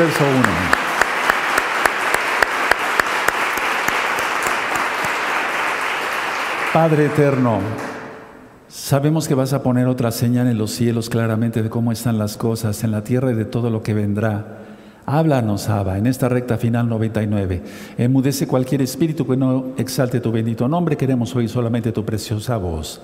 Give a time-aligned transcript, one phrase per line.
[0.00, 0.42] verso 1.
[6.72, 7.58] Padre eterno,
[8.66, 12.38] sabemos que vas a poner otra señal en los cielos claramente de cómo están las
[12.38, 14.60] cosas, en la tierra y de todo lo que vendrá.
[15.04, 17.62] Háblanos, Abba, en esta recta final 99.
[17.98, 20.96] Enmudece cualquier espíritu que no exalte tu bendito nombre.
[20.96, 23.02] Queremos oír solamente tu preciosa voz.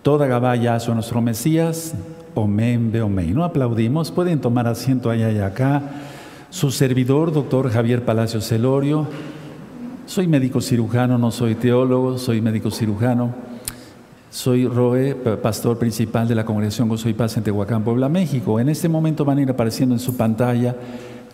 [0.00, 1.92] Toda Gabaya a nuestro Mesías.
[2.34, 3.34] Omen, omen.
[3.34, 4.10] No aplaudimos.
[4.10, 5.82] Pueden tomar asiento allá y acá.
[6.50, 9.06] Su servidor, doctor Javier Palacio Celorio.
[10.06, 13.34] Soy médico cirujano, no soy teólogo, soy médico cirujano.
[14.30, 18.58] Soy Roe, pastor principal de la Congregación Gozo y Paz en Tehuacán, Puebla, México.
[18.58, 20.74] En este momento van a ir apareciendo en su pantalla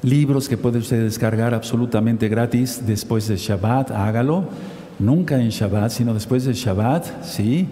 [0.02, 4.44] libros que puede usted descargar absolutamente gratis después de Shabbat, hágalo.
[4.98, 7.68] Nunca en Shabbat, sino después de Shabbat, ¿sí?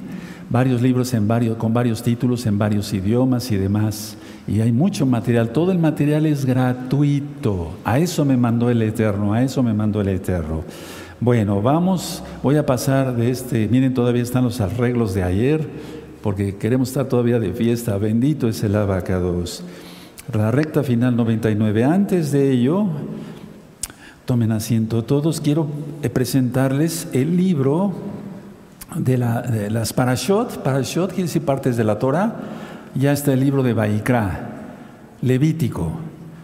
[0.48, 4.16] Varios libros en varios, con varios títulos en varios idiomas y demás.
[4.46, 5.50] Y hay mucho material.
[5.50, 7.72] Todo el material es gratuito.
[7.84, 10.64] A eso me mandó el Eterno, a eso me mandó el Eterno.
[11.20, 15.68] Bueno, vamos, voy a pasar de este, miren, todavía están los arreglos de ayer,
[16.20, 17.96] porque queremos estar todavía de fiesta.
[17.98, 19.62] Bendito es el abacados
[20.32, 21.84] la recta final 99.
[21.84, 22.86] Antes de ello,
[24.24, 25.66] tomen asiento todos, quiero
[26.02, 27.92] eh, presentarles el libro
[28.96, 30.62] de, las Parashot.
[30.62, 32.36] Parashot quiere decir partes de la Torah.
[32.94, 34.50] Ya está el libro de Baikra,
[35.22, 35.92] Levítico.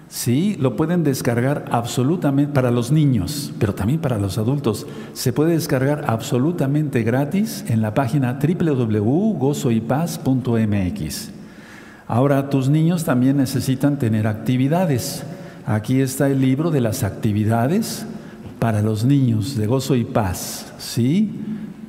[0.08, 4.86] Sí, lo pueden descargar absolutamente para los niños, pero también para los adultos.
[5.12, 11.30] Se puede descargar absolutamente gratis en la página www.gozoypaz.mx.
[12.06, 15.24] Ahora, tus niños también necesitan tener actividades.
[15.66, 18.06] Aquí está el libro de las actividades
[18.58, 20.72] para los niños de gozo y paz.
[20.78, 21.30] ¿Sí?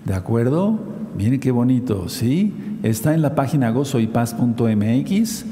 [0.03, 0.77] ¿De acuerdo?
[1.17, 2.09] Miren qué bonito.
[2.09, 2.53] ¿Sí?
[2.83, 5.45] Está en la página gozoypaz.mx.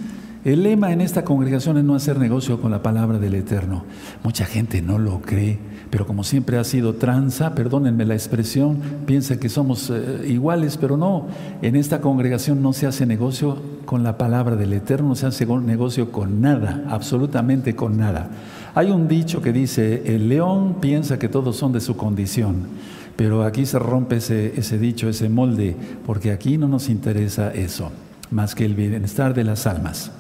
[0.46, 3.84] El lema en esta congregación es no hacer negocio con la palabra del Eterno.
[4.24, 9.40] Mucha gente no lo cree pero como siempre ha sido tranza, perdónenme la expresión, piensa
[9.40, 11.28] que somos eh, iguales, pero no,
[11.62, 15.46] en esta congregación no se hace negocio con la palabra del Eterno, no se hace
[15.46, 18.30] negocio con nada, absolutamente con nada.
[18.76, 22.68] Hay un dicho que dice, el león piensa que todos son de su condición,
[23.18, 27.92] pero aquí se rompe ese, dicho, ese molde, porque aquí no nos interesa eso,
[28.32, 30.12] más que el bienestar de las almas.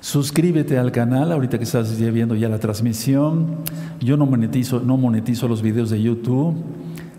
[0.00, 3.58] Suscríbete al canal, ahorita que estás viendo ya la transmisión.
[4.00, 6.56] Yo no monetizo, no monetizo los videos de YouTube.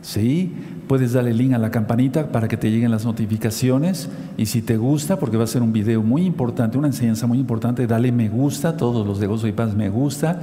[0.01, 0.53] ¿sí?
[0.87, 4.09] Puedes darle link a la campanita para que te lleguen las notificaciones.
[4.37, 7.39] Y si te gusta, porque va a ser un video muy importante, una enseñanza muy
[7.39, 10.41] importante, dale me gusta, todos los de Gozo y Paz me gusta.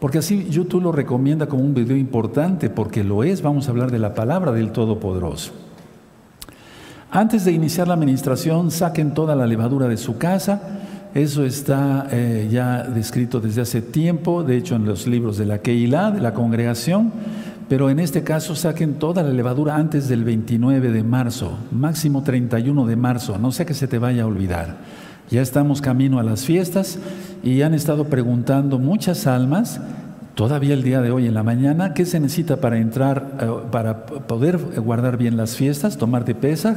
[0.00, 3.42] Porque así YouTube lo recomienda como un video importante, porque lo es.
[3.42, 5.52] Vamos a hablar de la palabra del Todopoderoso.
[7.10, 10.80] Antes de iniciar la administración, saquen toda la levadura de su casa
[11.14, 15.58] eso está eh, ya descrito desde hace tiempo, de hecho en los libros de la
[15.58, 17.12] Keilah, de la congregación,
[17.68, 22.86] pero en este caso saquen toda la levadura antes del 29 de marzo, máximo 31
[22.86, 24.78] de marzo, no sea que se te vaya a olvidar.
[25.30, 26.98] Ya estamos camino a las fiestas
[27.42, 29.80] y han estado preguntando muchas almas,
[30.34, 34.04] todavía el día de hoy en la mañana, ¿qué se necesita para entrar, eh, para
[34.04, 36.76] poder guardar bien las fiestas, tomar de Pesaj?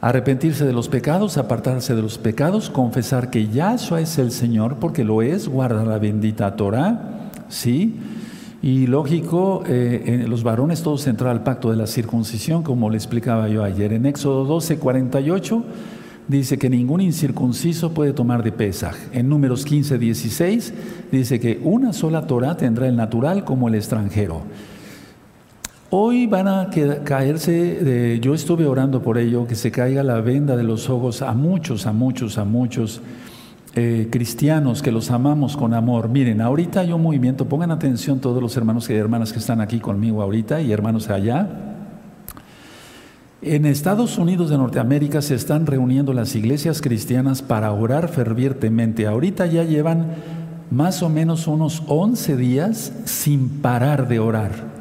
[0.00, 5.04] Arrepentirse de los pecados, apartarse de los pecados, confesar que Yahshua es el Señor, porque
[5.04, 7.96] lo es, guarda la bendita Torah, ¿sí?
[8.62, 13.48] Y lógico, eh, los varones todos entrar al pacto de la circuncisión, como le explicaba
[13.48, 13.92] yo ayer.
[13.92, 15.64] En Éxodo 12, 48
[16.28, 18.94] dice que ningún incircunciso puede tomar de Pesaj.
[19.12, 20.74] En Números 15, 16
[21.10, 24.42] dice que una sola Torah tendrá el natural como el extranjero.
[25.90, 26.68] Hoy van a
[27.04, 31.32] caerse, yo estuve orando por ello, que se caiga la venda de los ojos a
[31.32, 33.00] muchos, a muchos, a muchos
[33.74, 36.10] eh, cristianos que los amamos con amor.
[36.10, 39.78] Miren, ahorita hay un movimiento, pongan atención todos los hermanos y hermanas que están aquí
[39.78, 41.77] conmigo ahorita y hermanos allá.
[43.40, 49.06] En Estados Unidos de Norteamérica se están reuniendo las iglesias cristianas para orar fervientemente.
[49.06, 50.14] Ahorita ya llevan
[50.70, 54.78] más o menos unos 11 días sin parar de orar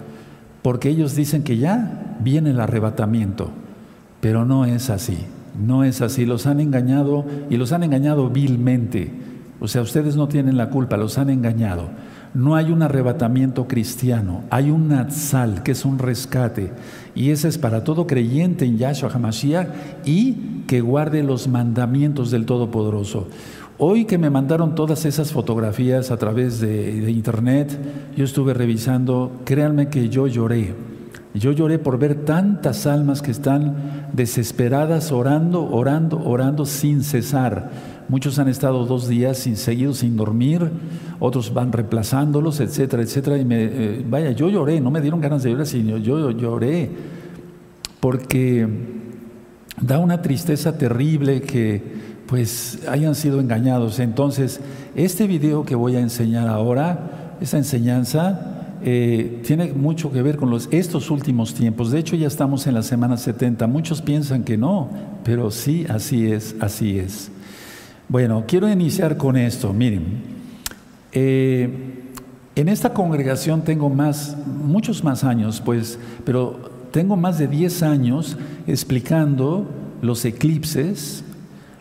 [0.67, 3.51] porque ellos dicen que ya viene el arrebatamiento,
[4.19, 5.17] pero no es así,
[5.57, 9.13] no es así, los han engañado y los han engañado vilmente,
[9.61, 11.87] o sea, ustedes no tienen la culpa, los han engañado.
[12.33, 16.73] No hay un arrebatamiento cristiano, hay un Natsal, que es un rescate,
[17.17, 19.67] y ese es para todo creyente en Yahshua HaMashiach
[20.05, 20.35] y
[20.67, 23.27] que guarde los mandamientos del Todopoderoso.
[23.79, 27.75] Hoy que me mandaron todas esas fotografías a través de, internet,
[28.15, 30.75] yo estuve revisando, créanme que yo lloré.
[31.33, 37.96] Yo lloré por ver tantas almas que están desesperadas orando, orando, orando sin cesar.
[38.09, 40.71] Muchos han estado dos días sin, seguidos sin dormir,
[41.19, 43.37] otros van reemplazándolos, etcétera, etcétera.
[43.37, 46.89] Y me, eh, vaya, yo lloré, no me dieron ganas de llorar, sino yo lloré,
[47.99, 48.67] porque
[49.81, 51.81] da una tristeza terrible que
[52.27, 53.99] pues hayan sido engañados.
[53.99, 54.59] Entonces,
[54.95, 60.49] este video que voy a enseñar ahora, esa enseñanza, eh, tiene mucho que ver con
[60.49, 61.91] los, estos últimos tiempos.
[61.91, 63.67] De hecho, ya estamos en la semana 70.
[63.67, 64.89] Muchos piensan que no,
[65.23, 67.31] pero sí, así es, así es.
[68.09, 69.73] Bueno, quiero iniciar con esto.
[69.73, 70.21] Miren,
[71.11, 71.69] eh,
[72.55, 78.37] en esta congregación tengo más, muchos más años, pues, pero tengo más de 10 años
[78.65, 79.69] explicando
[80.01, 81.25] los eclipses,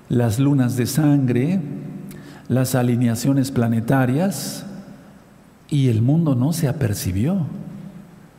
[0.09, 1.61] las lunas de sangre,
[2.49, 4.67] las alineaciones planetarias,
[5.71, 7.47] y el mundo no se apercibió,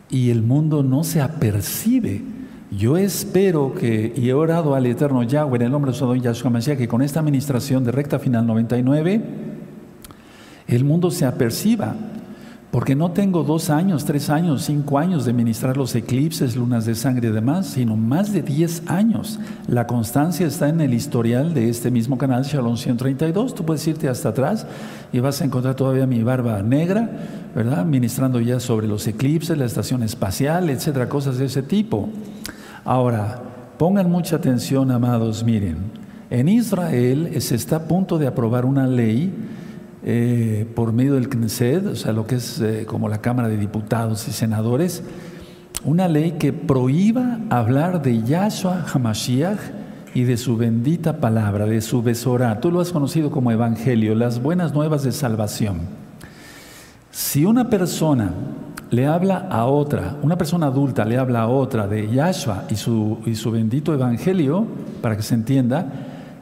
[0.10, 2.22] y el mundo no se apercibe
[2.72, 6.50] yo espero que, y he orado al Eterno Yahweh en el nombre de su Yahshua
[6.50, 9.22] Mashiach, que con esta administración de recta final 99,
[10.68, 11.96] el mundo se aperciba.
[12.72, 16.96] Porque no tengo dos años, tres años, cinco años de ministrar los eclipses, lunas de
[16.96, 19.40] sangre y demás, sino más de diez años.
[19.68, 23.56] La constancia está en el historial de este mismo canal, Shalom 132.
[23.56, 24.68] Tú puedes irte hasta atrás
[25.14, 27.10] y vas a encontrar todavía mi barba negra,
[27.56, 27.86] ¿verdad?
[27.86, 32.10] Ministrando ya sobre los eclipses, la estación espacial, etcétera, cosas de ese tipo.
[32.88, 33.42] Ahora,
[33.78, 35.76] pongan mucha atención, amados, miren,
[36.30, 39.30] en Israel se está a punto de aprobar una ley
[40.06, 43.58] eh, por medio del Knesset, o sea, lo que es eh, como la Cámara de
[43.58, 45.04] Diputados y Senadores,
[45.84, 49.60] una ley que prohíba hablar de Yahshua Hamashiach
[50.14, 52.62] y de su bendita palabra, de su Besorá.
[52.62, 55.82] Tú lo has conocido como Evangelio, las buenas nuevas de salvación.
[57.12, 58.32] Si una persona
[58.90, 63.20] le habla a otra, una persona adulta le habla a otra de Yahshua y su,
[63.26, 64.66] y su bendito evangelio,
[65.02, 65.88] para que se entienda,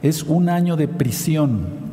[0.02, 1.86] es un año de prisión.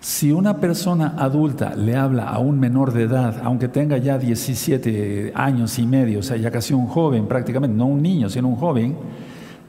[0.00, 5.32] Si una persona adulta le habla a un menor de edad, aunque tenga ya 17
[5.34, 8.56] años y medio, o sea, ya casi un joven prácticamente, no un niño, sino un
[8.56, 8.96] joven,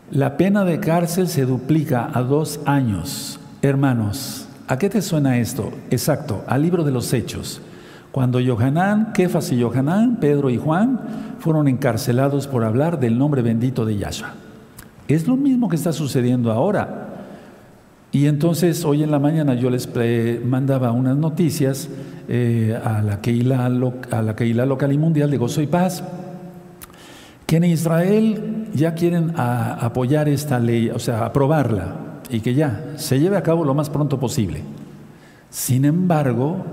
[0.09, 3.39] la pena de cárcel se duplica a dos años.
[3.61, 5.71] Hermanos, ¿a qué te suena esto?
[5.89, 7.61] Exacto, al libro de los Hechos.
[8.11, 10.99] Cuando Yohanan, Kefas y Yohanan, Pedro y Juan
[11.39, 14.33] fueron encarcelados por hablar del nombre bendito de Yahshua.
[15.07, 17.07] Es lo mismo que está sucediendo ahora.
[18.11, 19.89] Y entonces hoy en la mañana yo les
[20.43, 21.89] mandaba unas noticias
[22.27, 26.03] eh, a, la Keilah, a local y mundial de Gozo y Paz,
[27.45, 31.95] que en Israel ya quieren apoyar esta ley, o sea, aprobarla,
[32.29, 34.61] y que ya se lleve a cabo lo más pronto posible.
[35.49, 36.65] Sin embargo,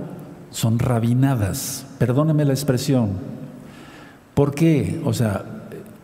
[0.50, 1.86] son rabinadas.
[1.98, 3.10] Perdóneme la expresión.
[4.34, 5.00] ¿Por qué?
[5.04, 5.44] O sea,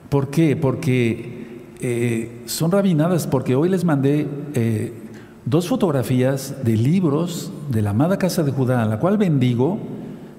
[0.08, 0.56] ¿por qué?
[0.56, 4.92] Porque eh, son rabinadas porque hoy les mandé eh,
[5.44, 9.78] dos fotografías de libros de la amada casa de Judá, a la cual bendigo,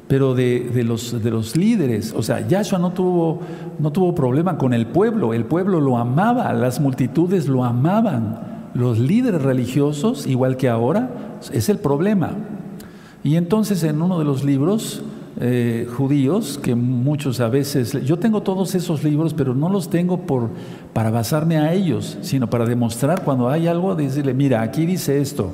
[0.08, 2.14] pero de, los, de los líderes.
[2.16, 3.40] O sea, Yahshua no tuvo,
[3.80, 8.56] no tuvo problema con el pueblo, el pueblo lo amaba, las multitudes lo amaban.
[8.74, 12.32] Los líderes religiosos, igual que ahora, es el problema.
[13.26, 15.02] Y entonces en uno de los libros
[15.42, 20.28] eh, judíos, que muchos a veces, yo tengo todos esos libros, pero no los tengo
[20.28, 20.52] por,
[20.94, 25.52] para basarme a ellos, sino para demostrar cuando hay algo, decirle, mira, aquí dice esto.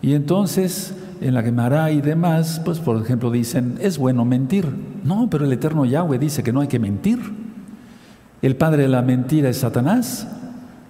[0.00, 4.66] Y entonces en la Gemara y demás, pues por ejemplo dicen, es bueno mentir.
[5.04, 7.18] No, pero el eterno Yahweh dice que no hay que mentir.
[8.40, 10.26] El padre de la mentira es Satanás.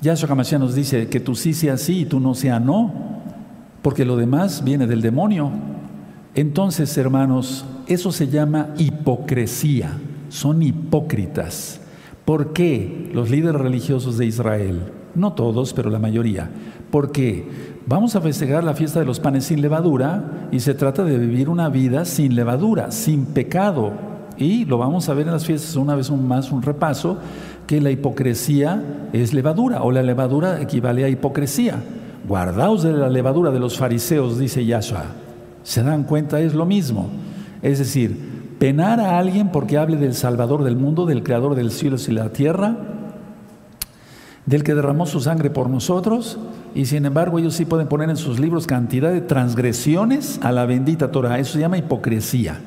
[0.02, 2.94] Yahshua Hamashiach nos dice que tú sí sea sí y tú no sea no,
[3.82, 5.50] porque lo demás viene del demonio.
[6.36, 9.98] Entonces, hermanos, eso se llama hipocresía.
[10.28, 11.80] Son hipócritas.
[12.26, 14.92] ¿Por qué los líderes religiosos de Israel?
[15.14, 16.50] No todos, pero la mayoría.
[16.90, 17.48] ¿Por qué?
[17.86, 21.48] Vamos a festejar la fiesta de los panes sin levadura y se trata de vivir
[21.48, 23.92] una vida sin levadura, sin pecado.
[24.36, 27.16] Y lo vamos a ver en las fiestas una vez más, un repaso,
[27.66, 31.82] que la hipocresía es levadura o la levadura equivale a hipocresía.
[32.28, 35.24] Guardaos de la levadura de los fariseos, dice Yahshua
[35.66, 37.08] se dan cuenta, es lo mismo.
[37.60, 41.96] Es decir, penar a alguien porque hable del Salvador del mundo, del Creador del cielo
[42.06, 42.76] y la tierra,
[44.46, 46.38] del que derramó su sangre por nosotros,
[46.72, 50.66] y sin embargo ellos sí pueden poner en sus libros cantidad de transgresiones a la
[50.66, 51.40] bendita Torah.
[51.40, 52.60] Eso se llama hipocresía.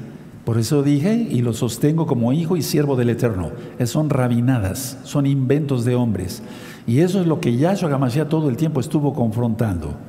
[0.44, 3.52] Por eso dije y lo sostengo como hijo y siervo del Eterno.
[3.86, 6.44] Son rabinadas, son inventos de hombres.
[6.86, 10.09] Y eso es lo que Yahshua Gamashiach todo el tiempo estuvo confrontando.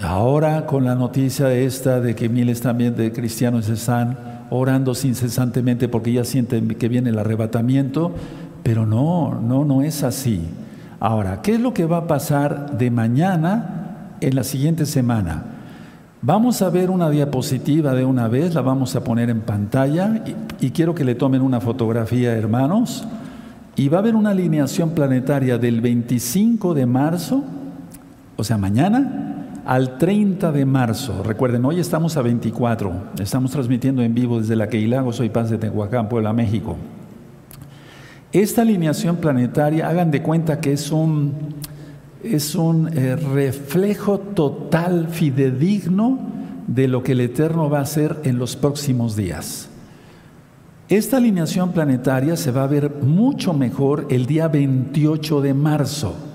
[0.00, 4.18] Ahora con la noticia esta de que miles también de cristianos están
[4.50, 8.12] orando incesantemente porque ya sienten que viene el arrebatamiento,
[8.62, 10.42] pero no, no, no es así.
[11.00, 13.76] Ahora, ¿qué es lo que va a pasar de mañana
[14.20, 15.44] en la siguiente semana.
[16.22, 20.24] Vamos a ver una diapositiva de una vez, la vamos a poner en pantalla
[20.60, 23.06] y quiero que le tomen una fotografía, hermanos.
[23.76, 27.44] Y va a haber una alineación planetaria del 25 de marzo,
[28.36, 31.22] o sea, mañana, al 30 de marzo.
[31.24, 35.58] Recuerden, hoy estamos a 24, estamos transmitiendo en vivo desde la Queilago, soy Paz de
[35.58, 36.76] Tehuacán, Puebla, México.
[38.32, 41.32] Esta alineación planetaria, hagan de cuenta que es un,
[42.22, 46.18] es un eh, reflejo total, fidedigno
[46.68, 49.68] de lo que el Eterno va a hacer en los próximos días.
[50.88, 56.25] Esta alineación planetaria se va a ver mucho mejor el día 28 de marzo.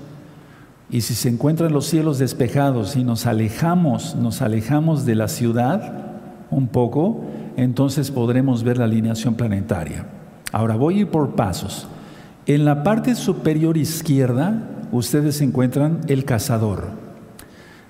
[0.92, 6.10] Y si se encuentran los cielos despejados y nos alejamos, nos alejamos de la ciudad
[6.50, 7.22] un poco,
[7.56, 10.04] entonces podremos ver la alineación planetaria.
[10.52, 11.88] Ahora voy a ir por pasos.
[12.44, 16.90] En la parte superior izquierda ustedes encuentran el cazador.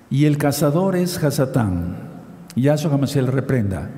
[0.09, 1.97] Y el cazador es Hasatán.
[2.55, 3.89] Yahshua Hamashiach reprenda.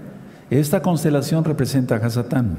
[0.49, 2.57] Esta constelación representa a Hasatán.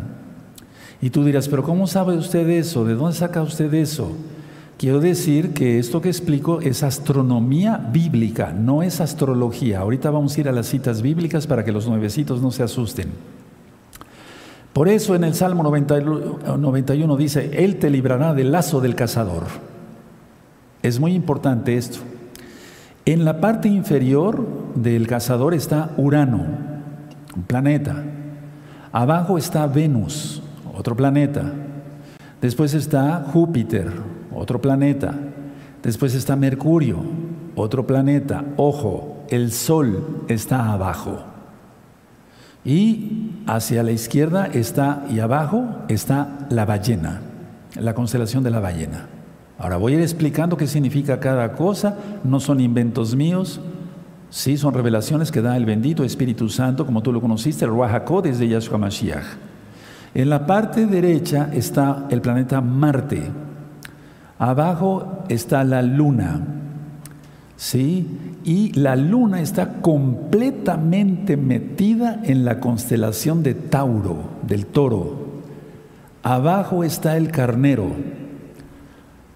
[1.00, 2.85] Y tú dirás, pero ¿cómo sabe usted eso?
[2.85, 4.12] ¿De dónde saca usted eso?
[4.78, 9.80] Quiero decir que esto que explico es astronomía bíblica, no es astrología.
[9.80, 13.09] Ahorita vamos a ir a las citas bíblicas para que los nuevecitos no se asusten.
[14.75, 19.45] Por eso en el Salmo 91 dice, Él te librará del lazo del cazador.
[20.83, 22.00] Es muy importante esto.
[23.06, 26.45] En la parte inferior del cazador está Urano,
[27.35, 28.04] un planeta.
[28.92, 30.42] Abajo está Venus,
[30.76, 31.50] otro planeta.
[32.42, 33.90] Después está Júpiter,
[34.37, 35.14] otro planeta.
[35.83, 36.99] Después está Mercurio,
[37.55, 38.45] otro planeta.
[38.57, 41.19] Ojo, el Sol está abajo.
[42.64, 47.21] Y hacia la izquierda está, y abajo está la ballena,
[47.76, 49.07] la constelación de la ballena.
[49.59, 53.61] Ahora voy a ir explicando qué significa cada cosa, no son inventos míos,
[54.31, 58.02] sí son revelaciones que da el bendito Espíritu Santo, como tú lo conociste, el Ruach
[58.23, 59.25] desde Yahshua Mashiach.
[60.12, 63.31] En la parte derecha está el planeta Marte,
[64.38, 66.43] Abajo está la luna,
[67.57, 68.07] ¿sí?
[68.45, 75.26] Y la luna está completamente metida en la constelación de Tauro, del toro.
[76.23, 77.87] Abajo está el carnero.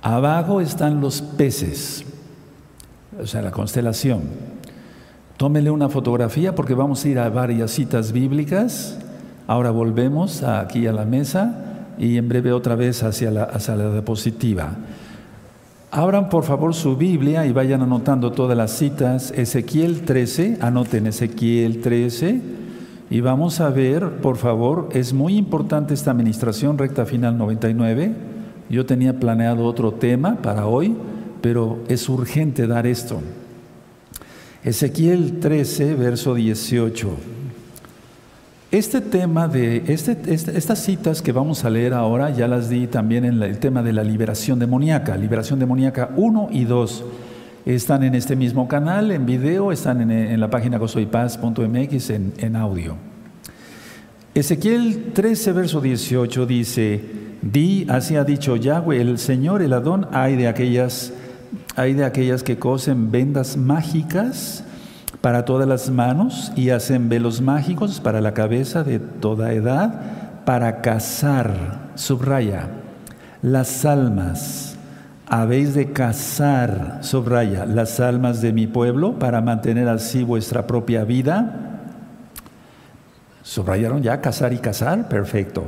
[0.03, 2.05] Abajo están los peces,
[3.21, 4.23] o sea, la constelación.
[5.37, 8.99] Tómele una fotografía porque vamos a ir a varias citas bíblicas.
[9.47, 13.93] Ahora volvemos aquí a la mesa y en breve otra vez hacia la, hacia la
[13.93, 14.77] diapositiva.
[15.91, 19.33] Abran por favor su Biblia y vayan anotando todas las citas.
[19.37, 22.41] Ezequiel 13, anoten Ezequiel 13
[23.11, 28.15] y vamos a ver, por favor, es muy importante esta administración recta final 99.
[28.69, 30.95] Yo tenía planeado otro tema para hoy,
[31.41, 33.21] pero es urgente dar esto.
[34.63, 37.09] Ezequiel 13, verso 18.
[38.73, 42.87] Este tema de este, este, estas citas que vamos a leer ahora, ya las di
[42.87, 47.05] también en el tema de la liberación demoníaca, liberación demoníaca 1 y 2.
[47.67, 52.95] Están en este mismo canal, en video, están en, la página gozoypaz.mx en, audio.
[54.37, 57.01] Ezequiel 13, verso 18 dice,
[57.43, 61.13] di, así ha dicho Yahweh, el Señor, el Adón, hay de aquellas,
[61.75, 64.63] hay de aquellas que cosen vendas mágicas
[65.21, 70.01] para todas las manos y hacen velos mágicos para la cabeza de toda edad,
[70.45, 72.69] para cazar, subraya,
[73.43, 74.77] las almas.
[75.29, 81.81] Habéis de cazar, subraya, las almas de mi pueblo para mantener así vuestra propia vida.
[83.43, 85.09] ¿Subrayaron ya cazar y cazar?
[85.09, 85.65] Perfecto.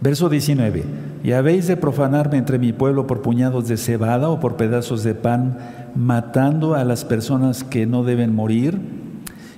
[0.00, 0.84] Verso 19.
[1.24, 5.14] Y habéis de profanarme entre mi pueblo por puñados de cebada o por pedazos de
[5.14, 5.58] pan
[5.94, 8.78] matando a las personas que no deben morir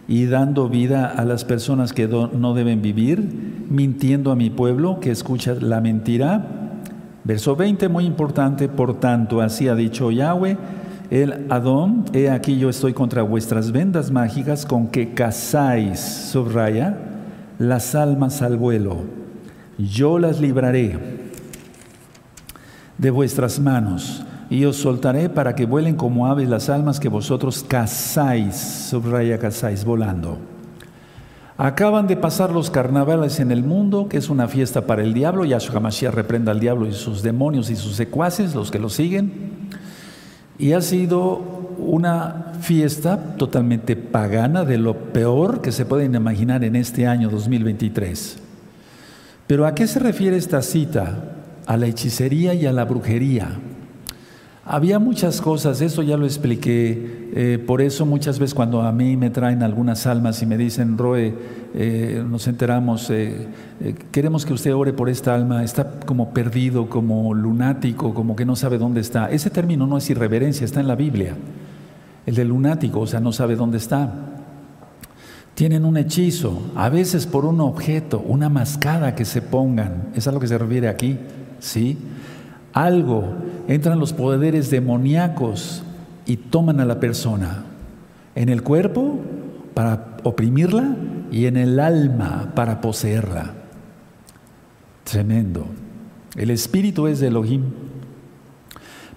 [0.09, 5.11] y dando vida a las personas que no deben vivir, mintiendo a mi pueblo que
[5.11, 6.47] escucha la mentira.
[7.23, 10.57] Verso 20, muy importante, por tanto, así ha dicho Yahweh,
[11.11, 16.97] el Adón, he aquí yo estoy contra vuestras vendas mágicas con que cazáis, subraya,
[17.59, 19.05] las almas al vuelo.
[19.79, 20.99] Yo las libraré
[22.99, 27.65] de vuestras manos y os soltaré para que vuelen como aves las almas que vosotros
[27.67, 28.57] cazáis,
[28.91, 30.39] subraya cazáis, volando.
[31.57, 35.45] Acaban de pasar los carnavales en el mundo, que es una fiesta para el diablo.
[35.45, 39.69] Yahshua Mashiach reprenda al diablo y sus demonios y sus secuaces, los que lo siguen.
[40.59, 41.37] Y ha sido
[41.79, 48.39] una fiesta totalmente pagana, de lo peor que se pueden imaginar en este año 2023.
[49.47, 51.37] Pero ¿a qué se refiere esta cita?
[51.67, 53.61] A la hechicería y a la brujería.
[54.73, 59.17] Había muchas cosas, eso ya lo expliqué, eh, por eso muchas veces cuando a mí
[59.17, 61.35] me traen algunas almas y me dicen, Roe,
[61.75, 63.49] eh, nos enteramos, eh,
[64.13, 68.55] queremos que usted ore por esta alma, está como perdido, como lunático, como que no
[68.55, 69.29] sabe dónde está.
[69.29, 71.35] Ese término no es irreverencia, está en la Biblia.
[72.25, 74.13] El de lunático, o sea, no sabe dónde está.
[75.57, 80.31] Tienen un hechizo, a veces por un objeto, una mascada que se pongan, es a
[80.31, 81.19] lo que se refiere aquí,
[81.59, 81.99] ¿sí?
[82.73, 83.35] Algo,
[83.69, 85.83] entran los poderes demoníacos
[86.27, 87.65] y toman a la persona.
[88.35, 89.19] En el cuerpo
[89.75, 90.95] para oprimirla
[91.31, 93.55] y en el alma para poseerla.
[95.05, 95.67] Tremendo.
[96.37, 97.63] El espíritu es de Elohim.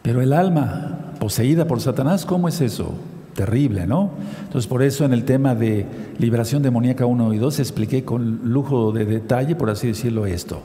[0.01, 2.93] Pero el alma poseída por Satanás, ¿cómo es eso?
[3.35, 4.11] Terrible, ¿no?
[4.43, 5.85] Entonces por eso en el tema de
[6.17, 10.61] liberación demoníaca 1 y 2 expliqué con lujo de detalle, por así decirlo, esto.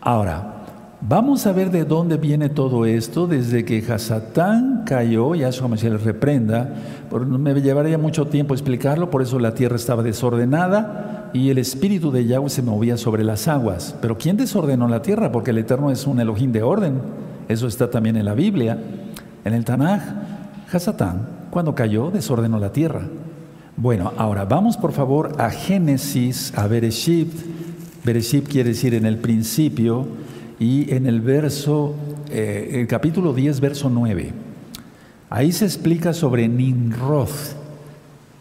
[0.00, 0.55] Ahora,
[1.02, 5.90] Vamos a ver de dónde viene todo esto, desde que Hasatán cayó, ya como se
[5.90, 6.74] le reprenda,
[7.12, 12.24] me llevaría mucho tiempo explicarlo, por eso la tierra estaba desordenada y el espíritu de
[12.24, 13.94] Yahweh se movía sobre las aguas.
[14.00, 15.30] Pero ¿quién desordenó la tierra?
[15.30, 16.94] Porque el Eterno es un Elohim de orden,
[17.46, 18.78] eso está también en la Biblia,
[19.44, 20.00] en el Tanaj.
[20.72, 23.02] Hasatán, cuando cayó, desordenó la tierra.
[23.76, 27.30] Bueno, ahora vamos por favor a Génesis, a Bereshit.
[28.02, 30.06] Bereshit quiere decir en el principio
[30.58, 31.94] y en el verso,
[32.30, 34.32] eh, el capítulo 10, verso 9,
[35.28, 37.28] ahí se explica sobre Nimrod,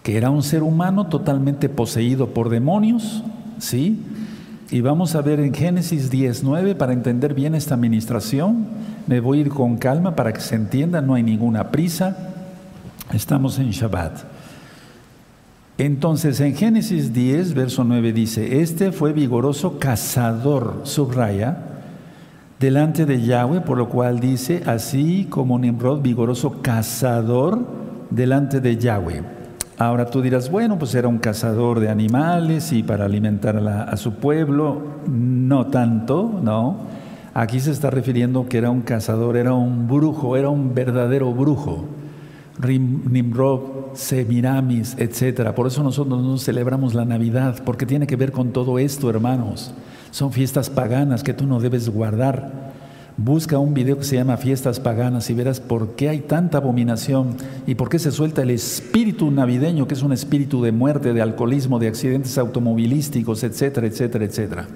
[0.01, 3.23] que era un ser humano totalmente poseído por demonios,
[3.59, 3.99] ¿sí?
[4.71, 8.65] Y vamos a ver en Génesis 10, 9, para entender bien esta administración,
[9.07, 12.33] me voy a ir con calma para que se entienda, no hay ninguna prisa,
[13.13, 14.23] estamos en Shabbat.
[15.77, 21.74] Entonces en Génesis 10, verso 9 dice, este fue vigoroso cazador, subraya,
[22.59, 27.59] delante de Yahweh, por lo cual dice, así como Nimrod, vigoroso cazador
[28.09, 29.23] delante de Yahweh.
[29.77, 34.13] Ahora tú dirás, bueno, pues era un cazador de animales y para alimentar a, su
[34.13, 36.77] pueblo, no tanto, ¿no?
[37.33, 41.83] Aquí se está refiriendo que era un cazador, era un brujo, era un verdadero brujo.
[42.65, 43.59] Nimrod,
[43.95, 45.51] Semiramis, etc.
[45.51, 49.73] Por eso nosotros no celebramos la Navidad, porque tiene que ver con todo esto, hermanos.
[50.15, 52.71] Son fiestas paganas que tú no debes guardar.
[53.17, 57.35] Busca un video que se llama Fiestas Paganas y verás por qué hay tanta abominación
[57.67, 61.21] y por qué se suelta el espíritu navideño, que es un espíritu de muerte, de
[61.21, 64.67] alcoholismo, de accidentes automovilísticos, etcétera, etcétera, etcétera.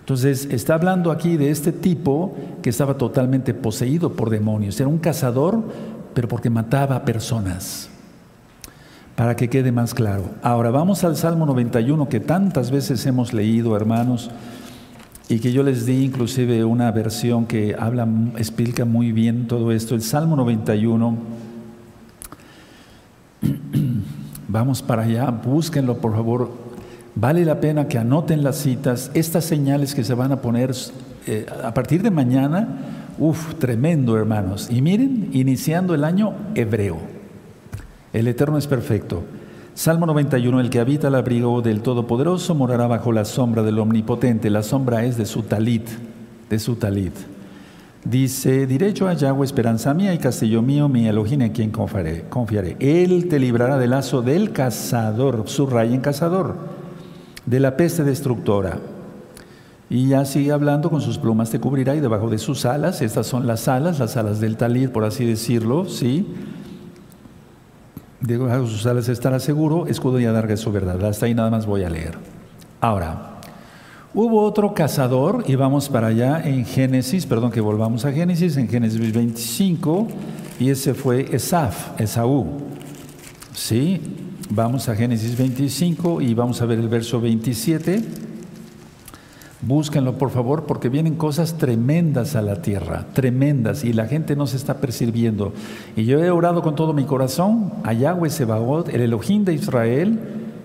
[0.00, 4.80] Entonces, está hablando aquí de este tipo que estaba totalmente poseído por demonios.
[4.80, 5.62] Era un cazador,
[6.12, 7.88] pero porque mataba personas.
[9.14, 10.24] Para que quede más claro.
[10.42, 14.28] Ahora vamos al Salmo 91 que tantas veces hemos leído, hermanos
[15.32, 19.94] y que yo les di inclusive una versión que habla, explica muy bien todo esto.
[19.94, 21.16] El Salmo 91,
[24.48, 26.52] vamos para allá, búsquenlo por favor.
[27.14, 30.74] Vale la pena que anoten las citas, estas señales que se van a poner
[31.26, 32.68] eh, a partir de mañana,
[33.18, 34.68] uff, tremendo hermanos.
[34.70, 36.98] Y miren, iniciando el año hebreo.
[38.12, 39.22] El Eterno es perfecto.
[39.74, 44.50] Salmo 91, el que habita el abrigo del Todopoderoso morará bajo la sombra del Omnipotente.
[44.50, 45.88] La sombra es de su talit,
[46.50, 47.14] de su talit.
[48.04, 52.24] Dice, diré yo a Yahweh, esperanza mía y castillo mío, mi Elohim en quien confiaré,
[52.28, 52.76] confiaré.
[52.80, 56.56] Él te librará del lazo del cazador, subraya en cazador,
[57.46, 58.78] de la peste destructora.
[59.88, 63.46] Y sigue hablando, con sus plumas te cubrirá y debajo de sus alas, estas son
[63.46, 66.26] las alas, las alas del talit, por así decirlo, ¿sí?
[68.22, 71.04] Diego sus alas estará seguro, escudo y adarga es su verdad.
[71.04, 72.16] Hasta ahí nada más voy a leer.
[72.80, 73.40] Ahora,
[74.14, 78.68] hubo otro cazador, y vamos para allá en Génesis, perdón que volvamos a Génesis, en
[78.68, 80.06] Génesis 25,
[80.60, 82.46] y ese fue Esaf, Esaú.
[83.54, 84.00] ¿Sí?
[84.50, 88.02] Vamos a Génesis 25 y vamos a ver el verso 27.
[89.64, 94.48] Búsquenlo por favor porque vienen cosas tremendas a la tierra, tremendas, y la gente no
[94.48, 95.52] se está percibiendo.
[95.94, 100.18] Y yo he orado con todo mi corazón a Yahweh Sebaot, el Elohim de Israel,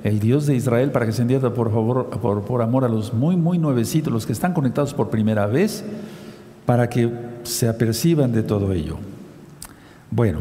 [0.03, 3.13] el Dios de Israel, para que se entienda por favor, por, por amor a los
[3.13, 5.85] muy, muy nuevecitos, los que están conectados por primera vez,
[6.65, 7.11] para que
[7.43, 8.97] se aperciban de todo ello.
[10.09, 10.39] Bueno,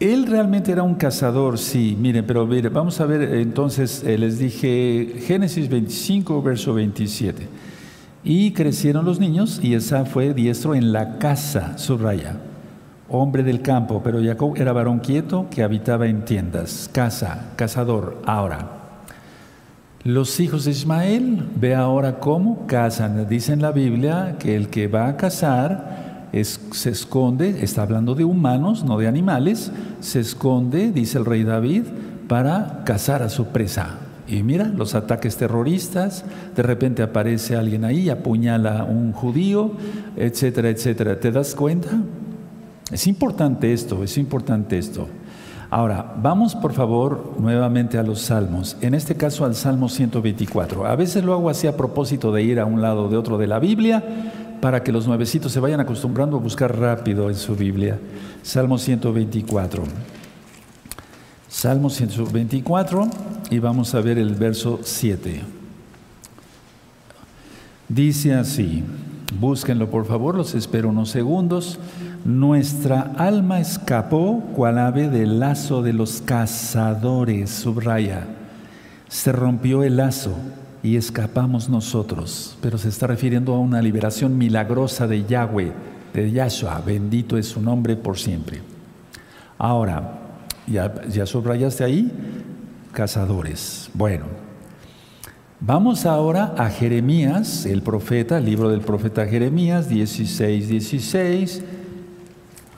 [0.00, 4.38] Él realmente era un cazador, sí, miren, pero mire, vamos a ver, entonces eh, les
[4.38, 7.46] dije Génesis 25, verso 27.
[8.24, 12.36] Y crecieron los niños y esa fue diestro en la casa, subraya,
[13.10, 18.22] hombre del campo, pero Jacob era varón quieto que habitaba en tiendas, casa, cazador.
[18.24, 18.78] Ahora,
[20.02, 23.28] Los hijos de Ismael, ve ahora cómo casan.
[23.28, 25.18] Dice en la Biblia que el que va a
[26.32, 31.84] se esconde, está hablando de humanos, no de animales, se esconde, dice el rey David,
[32.28, 33.98] para cazar a su presa.
[34.28, 39.72] Y mira, los ataques terroristas, de repente aparece alguien ahí, apuñala a un judío,
[40.16, 41.18] etcétera, etcétera.
[41.18, 41.88] ¿Te das cuenta?
[42.92, 45.08] Es importante esto, es importante esto.
[45.72, 50.84] Ahora, vamos por favor nuevamente a los salmos, en este caso al Salmo 124.
[50.84, 53.38] A veces lo hago así a propósito de ir a un lado o de otro
[53.38, 54.02] de la Biblia,
[54.60, 57.98] para que los nuevecitos se vayan acostumbrando a buscar rápido en su Biblia.
[58.42, 59.84] Salmo 124.
[61.48, 63.08] Salmo 124
[63.50, 65.42] y vamos a ver el verso 7.
[67.88, 68.84] Dice así,
[69.40, 71.80] búsquenlo por favor, los espero unos segundos.
[72.24, 78.28] Nuestra alma escapó cual ave del lazo de los cazadores, subraya.
[79.08, 80.36] Se rompió el lazo
[80.82, 85.72] y escapamos nosotros, pero se está refiriendo a una liberación milagrosa de Yahweh,
[86.14, 88.60] de Yahshua, bendito es su nombre por siempre.
[89.58, 90.18] Ahora,
[90.66, 92.10] ¿ya, ya subrayaste ahí?
[92.92, 93.90] Cazadores.
[93.94, 94.24] Bueno,
[95.60, 101.62] vamos ahora a Jeremías, el profeta, el libro del profeta Jeremías, 16, 16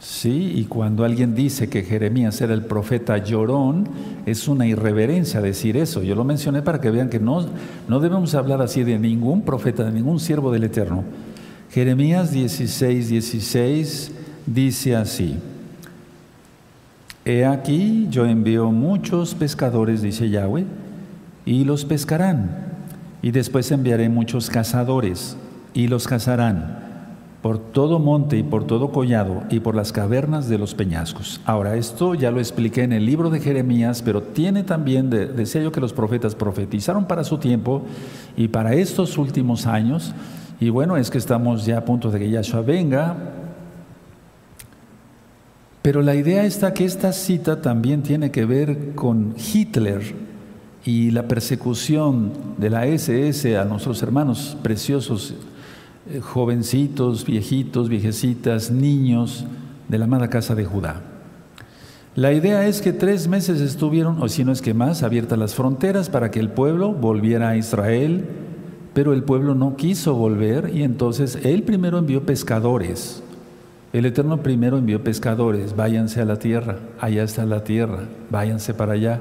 [0.02, 3.88] Sí, y cuando alguien dice que Jeremías era el profeta llorón,
[4.26, 6.02] es una irreverencia decir eso.
[6.02, 7.46] Yo lo mencioné para que vean que no,
[7.86, 11.04] no debemos hablar así de ningún profeta, de ningún siervo del Eterno.
[11.70, 14.12] Jeremías 16, 16
[14.44, 15.36] dice así.
[17.24, 20.64] He aquí, yo envío muchos pescadores, dice Yahweh,
[21.46, 22.50] y los pescarán.
[23.22, 25.36] Y después enviaré muchos cazadores,
[25.74, 26.91] y los cazarán
[27.42, 31.40] por todo monte y por todo collado y por las cavernas de los peñascos.
[31.44, 35.60] Ahora, esto ya lo expliqué en el libro de Jeremías, pero tiene también, de, decía
[35.60, 37.82] yo que los profetas profetizaron para su tiempo
[38.36, 40.14] y para estos últimos años,
[40.60, 43.16] y bueno, es que estamos ya a punto de que Yahshua venga,
[45.82, 50.14] pero la idea está que esta cita también tiene que ver con Hitler
[50.84, 55.34] y la persecución de la SS a nuestros hermanos preciosos
[56.20, 59.44] jovencitos, viejitos, viejecitas, niños
[59.88, 61.02] de la amada casa de Judá.
[62.14, 65.54] La idea es que tres meses estuvieron, o si no es que más, abiertas las
[65.54, 68.26] fronteras para que el pueblo volviera a Israel,
[68.92, 73.22] pero el pueblo no quiso volver y entonces él primero envió pescadores.
[73.94, 78.92] El Eterno primero envió pescadores, váyanse a la tierra, allá está la tierra, váyanse para
[78.92, 79.20] allá.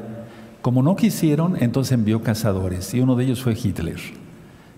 [0.62, 4.00] Como no quisieron, entonces envió cazadores y uno de ellos fue Hitler.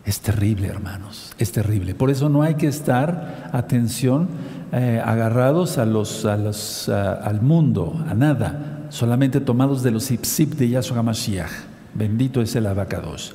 [0.05, 1.95] Es terrible, hermanos, es terrible.
[1.95, 4.27] Por eso no hay que estar, atención,
[4.73, 10.99] eh, agarrados a los, al mundo, a nada, solamente tomados de los ipsip de Yahshua
[10.99, 11.51] HaMashiach.
[11.93, 13.33] Bendito es el abacados.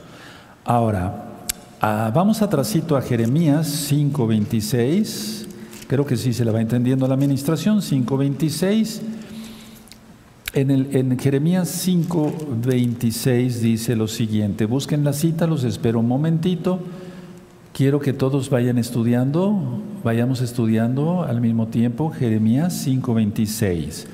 [0.64, 1.24] Ahora,
[1.80, 5.46] ah, vamos atrasito a Jeremías 5.26.
[5.86, 7.78] Creo que sí se la va entendiendo la administración.
[7.78, 9.00] 5.26.
[10.54, 12.32] En, el, en Jeremías 5,
[12.64, 16.80] 26 dice lo siguiente, busquen la cita, los espero un momentito,
[17.74, 24.06] quiero que todos vayan estudiando, vayamos estudiando al mismo tiempo Jeremías 5, 26.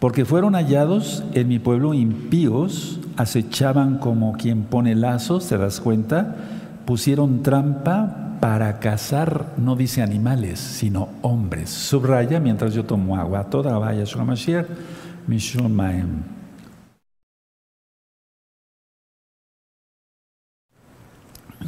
[0.00, 6.34] Porque fueron hallados en mi pueblo impíos, acechaban como quien pone lazos, ¿te das cuenta?
[6.86, 11.70] Pusieron trampa para cazar, no dice animales, sino hombres.
[11.70, 13.44] Subraya mientras yo tomo agua.
[13.48, 14.66] Toda vaya, Mashiach.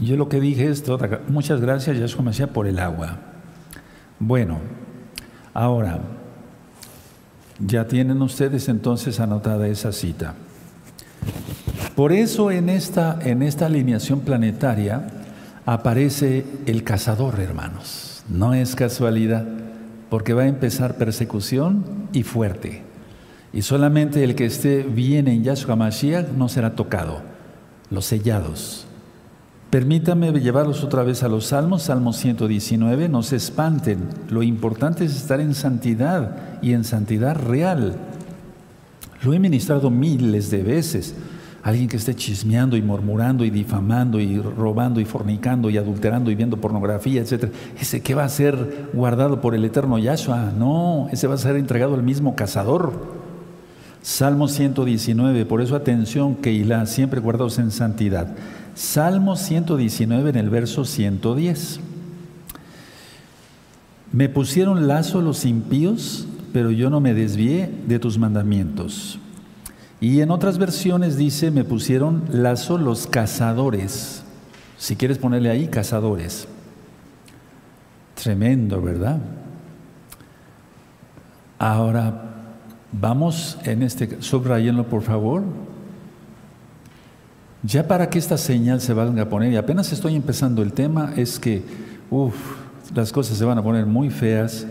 [0.01, 0.85] Yo lo que dije es,
[1.29, 3.19] muchas gracias Yahshua Mashiach por el agua.
[4.19, 4.59] Bueno,
[5.53, 6.01] ahora,
[7.59, 10.35] ya tienen ustedes entonces anotada esa cita.
[11.95, 15.07] Por eso en esta, en esta alineación planetaria
[15.65, 18.25] aparece el cazador, hermanos.
[18.29, 19.47] No es casualidad,
[20.11, 22.84] porque va a empezar persecución y fuerte.
[23.55, 27.23] Y solamente el que esté bien en Yahshua Mashiach no será tocado.
[27.89, 28.85] Los sellados.
[29.71, 34.09] Permítame llevarlos otra vez a los salmos, Salmo 119, no se espanten.
[34.29, 37.95] Lo importante es estar en santidad y en santidad real.
[39.23, 41.15] Lo he ministrado miles de veces.
[41.63, 46.35] Alguien que esté chismeando y murmurando y difamando y robando y fornicando y adulterando y
[46.35, 47.53] viendo pornografía, etc.
[47.81, 50.53] Ese que va a ser guardado por el eterno Yahshua.
[50.59, 53.24] No, ese va a ser entregado al mismo cazador.
[54.05, 58.37] Salmo 119, por eso atención, Keilah, siempre guardados en santidad.
[58.75, 61.81] Salmo 119 en el verso 110.
[64.13, 69.19] Me pusieron lazo los impíos, pero yo no me desvié de tus mandamientos.
[70.03, 74.23] Y en otras versiones dice, me pusieron lazo los cazadores.
[74.77, 76.47] Si quieres ponerle ahí, cazadores.
[78.15, 79.19] Tremendo, ¿verdad?
[81.59, 82.34] Ahora,
[83.01, 85.43] vamos en este, subrayenlo por favor.
[87.63, 91.15] Ya para que esta señal se valga a poner, y apenas estoy empezando el tema,
[91.17, 91.63] es que,
[92.11, 92.35] uff,
[92.95, 94.67] las cosas se van a poner muy feas,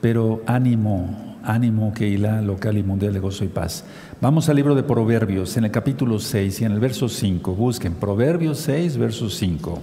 [0.00, 3.84] pero ánimo, ánimo que la local y mundial de gozo y paz.
[4.20, 7.54] Vamos al libro de Proverbios, en el capítulo 6 y en el verso 5.
[7.54, 9.80] Busquen Proverbios 6, verso 5.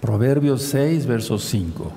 [0.00, 1.92] Proverbios 6, verso 5.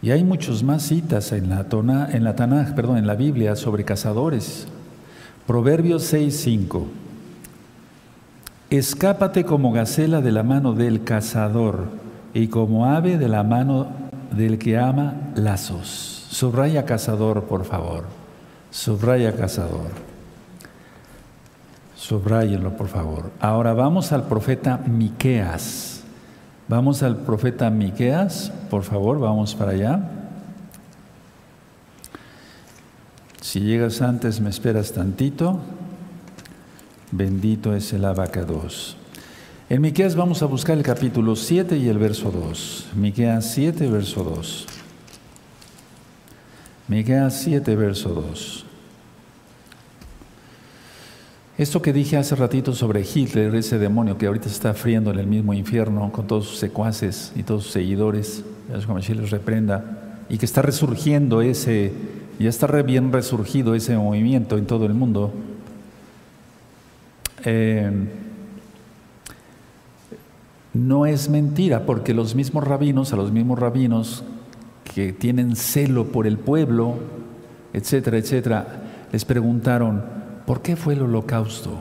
[0.00, 3.56] Y hay muchos más citas en la, tona, en la Tanaj, perdón, en la Biblia
[3.56, 4.68] sobre cazadores.
[5.46, 6.86] Proverbios 6, 5.
[8.70, 11.86] Escápate como gacela de la mano del cazador
[12.34, 13.88] y como ave de la mano
[14.30, 16.26] del que ama lazos.
[16.30, 18.04] Subraya cazador, por favor.
[18.70, 19.90] Subraya cazador.
[21.96, 23.30] Subrayenlo, por favor.
[23.40, 25.97] Ahora vamos al profeta Miqueas.
[26.68, 30.10] Vamos al profeta Miqueas, por favor, vamos para allá.
[33.40, 35.60] Si llegas antes, me esperas tantito.
[37.10, 38.98] Bendito es el abacados.
[39.70, 42.88] En Miqueas vamos a buscar el capítulo 7 y el verso 2.
[42.96, 44.66] Miqueas 7, verso 2.
[46.88, 48.67] Miqueas 7, verso 2.
[51.58, 55.18] Esto que dije hace ratito sobre Hitler, ese demonio que ahorita se está friendo en
[55.18, 58.44] el mismo infierno con todos sus secuaces y todos sus seguidores,
[59.00, 61.92] si les reprenda, y que está resurgiendo ese,
[62.38, 65.32] ya está bien resurgido ese movimiento en todo el mundo.
[67.44, 67.90] Eh,
[70.74, 74.22] no es mentira, porque los mismos rabinos, a los mismos rabinos
[74.94, 76.98] que tienen celo por el pueblo,
[77.72, 78.66] etcétera, etcétera,
[79.10, 80.18] les preguntaron,
[80.48, 81.72] ¿por qué fue el holocausto?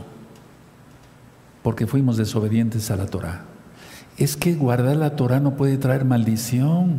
[1.64, 3.46] Porque fuimos desobedientes a la Torah.
[4.18, 6.98] Es que guardar la Torah no puede traer maldición.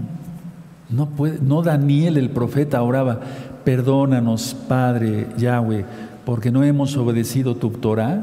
[0.89, 3.21] No, Daniel el profeta oraba,
[3.65, 5.85] perdónanos, Padre Yahweh,
[6.25, 8.23] porque no hemos obedecido tu Torah.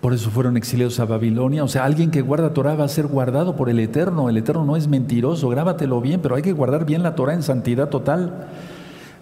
[0.00, 1.62] Por eso fueron exiliados a Babilonia.
[1.62, 4.28] O sea, alguien que guarda Torah va a ser guardado por el Eterno.
[4.28, 7.44] El Eterno no es mentiroso, grábatelo bien, pero hay que guardar bien la Torah en
[7.44, 8.48] santidad total.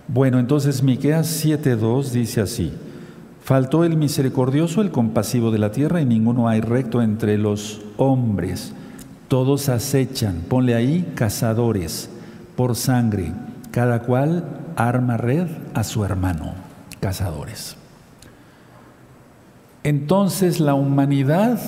[0.08, 2.72] Bueno, entonces Miqueas 7:2 dice así:
[3.42, 8.72] Faltó el misericordioso, el compasivo de la tierra, y ninguno hay recto entre los hombres.
[9.28, 12.10] Todos acechan, ponle ahí cazadores
[12.56, 13.32] por sangre,
[13.70, 14.44] cada cual
[14.76, 16.52] arma red a su hermano,
[17.00, 17.76] cazadores.
[19.84, 21.58] Entonces la humanidad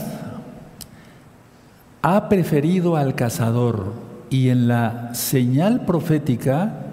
[2.02, 3.94] ha preferido al cazador
[4.30, 6.83] y en la señal profética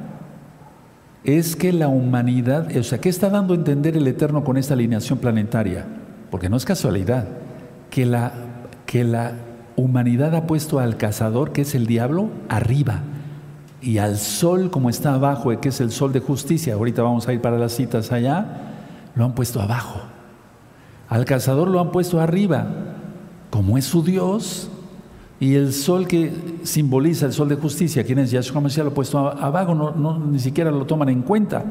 [1.23, 4.73] es que la humanidad, o sea, ¿qué está dando a entender el Eterno con esta
[4.73, 5.85] alineación planetaria?
[6.31, 7.27] Porque no es casualidad
[7.89, 8.31] que la,
[8.85, 9.33] que la
[9.75, 13.01] humanidad ha puesto al cazador, que es el diablo, arriba,
[13.81, 17.33] y al sol como está abajo, que es el sol de justicia, ahorita vamos a
[17.33, 18.73] ir para las citas allá,
[19.15, 19.99] lo han puesto abajo.
[21.07, 22.65] Al cazador lo han puesto arriba,
[23.51, 24.70] como es su Dios,
[25.41, 28.93] y el sol que simboliza el sol de justicia, quien es Yahshua Mashiach, lo ha
[28.93, 31.65] puesto abajo, no, ni siquiera lo toman en cuenta.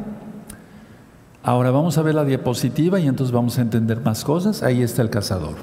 [1.44, 4.64] Ahora vamos a ver la diapositiva y entonces vamos a entender más cosas.
[4.64, 5.54] Ahí está el cazador.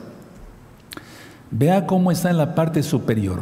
[1.52, 3.42] Vea cómo está en la parte superior.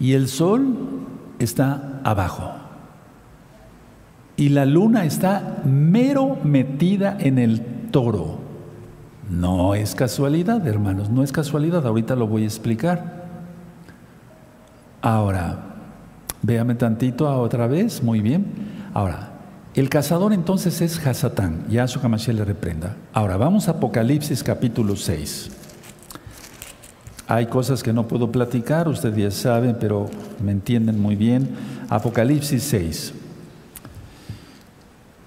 [0.00, 0.74] Y el sol
[1.38, 2.52] está abajo.
[4.38, 8.43] Y la luna está mero metida en el toro.
[9.30, 13.24] No es casualidad, hermanos, no es casualidad, ahorita lo voy a explicar.
[15.00, 15.76] Ahora,
[16.42, 18.46] véame tantito otra vez, muy bien.
[18.92, 19.32] Ahora,
[19.74, 22.96] el cazador entonces es Hasatán, ya su Hamashiach le reprenda.
[23.12, 25.50] Ahora, vamos a Apocalipsis capítulo 6.
[27.26, 30.10] Hay cosas que no puedo platicar, ustedes ya saben, pero
[30.42, 31.48] me entienden muy bien.
[31.88, 33.14] Apocalipsis 6.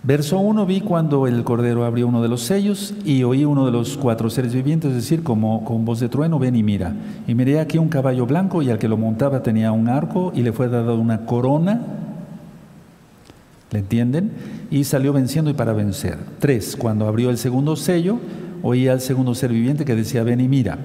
[0.03, 3.71] Verso 1, vi cuando el Cordero abrió uno de los sellos y oí uno de
[3.71, 6.93] los cuatro seres vivientes decir como con voz de trueno, ven y mira.
[7.27, 10.43] Y miré aquí un caballo blanco y al que lo montaba tenía un arco y
[10.43, 11.81] le fue dado una corona.
[13.71, 14.31] ¿Le entienden?
[14.71, 16.17] Y salió venciendo y para vencer.
[16.39, 18.19] Tres, cuando abrió el segundo sello,
[18.61, 20.77] oí al segundo ser viviente que decía, ven y mira.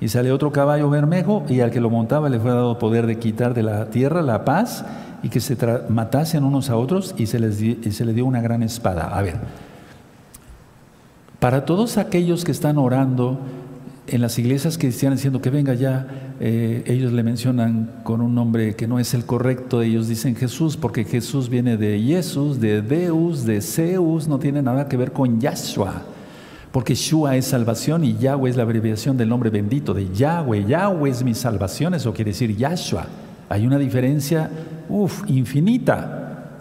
[0.00, 3.18] Y salió otro caballo bermejo y al que lo montaba le fue dado poder de
[3.18, 4.84] quitar de la tierra la paz
[5.22, 5.56] y que se
[5.88, 7.56] matasen unos a otros y se, les
[7.94, 9.08] se le dio una gran espada.
[9.08, 9.36] A ver,
[11.38, 13.38] para todos aquellos que están orando,
[14.08, 16.06] en las iglesias cristianas diciendo que venga ya,
[16.40, 20.76] eh, ellos le mencionan con un nombre que no es el correcto, ellos dicen Jesús,
[20.76, 25.40] porque Jesús viene de Jesús, de Deus, de Zeus, no tiene nada que ver con
[25.40, 26.02] Yahshua,
[26.72, 30.66] porque Shua es salvación y Yahweh es la abreviación del nombre bendito de Yahweh.
[30.66, 33.06] Yahweh es mi salvación, eso quiere decir Yahshua.
[33.48, 34.50] Hay una diferencia,
[34.88, 36.58] uff, infinita.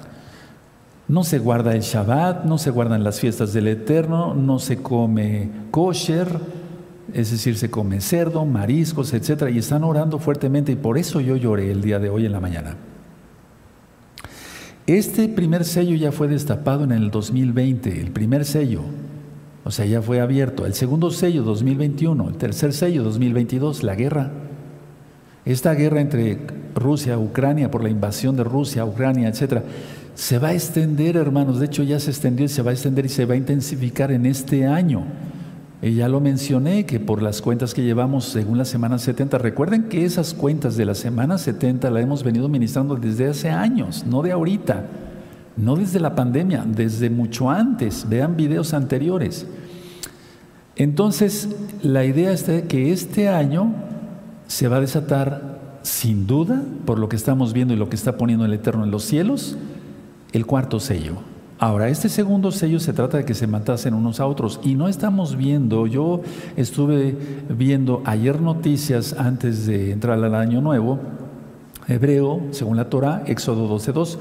[1.07, 5.49] No se guarda el Shabbat, no se guardan las fiestas del Eterno, no se come
[5.71, 6.39] kosher,
[7.13, 11.35] es decir, se come cerdo, mariscos, etcétera, y están orando fuertemente y por eso yo
[11.35, 12.75] lloré el día de hoy en la mañana.
[14.87, 18.81] Este primer sello ya fue destapado en el 2020, el primer sello,
[19.63, 20.65] o sea, ya fue abierto.
[20.65, 24.31] El segundo sello 2021, el tercer sello 2022, la guerra.
[25.43, 26.37] Esta guerra entre
[26.75, 29.63] Rusia, Ucrania, por la invasión de Rusia, Ucrania, etcétera,
[30.13, 31.59] se va a extender, hermanos.
[31.59, 34.11] De hecho, ya se extendió y se va a extender y se va a intensificar
[34.11, 35.03] en este año.
[35.81, 40.03] Ya lo mencioné que por las cuentas que llevamos según la semana 70, recuerden que
[40.03, 44.31] esas cuentas de la semana 70 la hemos venido ministrando desde hace años, no de
[44.31, 44.85] ahorita,
[45.57, 48.07] no desde la pandemia, desde mucho antes.
[48.09, 49.45] Vean videos anteriores.
[50.75, 51.49] Entonces,
[51.83, 53.73] la idea es que este año
[54.47, 55.54] se va a desatar,
[55.85, 58.91] sin duda, por lo que estamos viendo y lo que está poniendo el Eterno en
[58.91, 59.55] los cielos,
[60.33, 61.13] el cuarto sello.
[61.59, 64.87] Ahora, este segundo sello se trata de que se matasen unos a otros y no
[64.87, 66.21] estamos viendo, yo
[66.57, 67.15] estuve
[67.49, 70.99] viendo ayer noticias antes de entrar al año nuevo,
[71.87, 74.17] hebreo, según la Torah, Éxodo 12.2,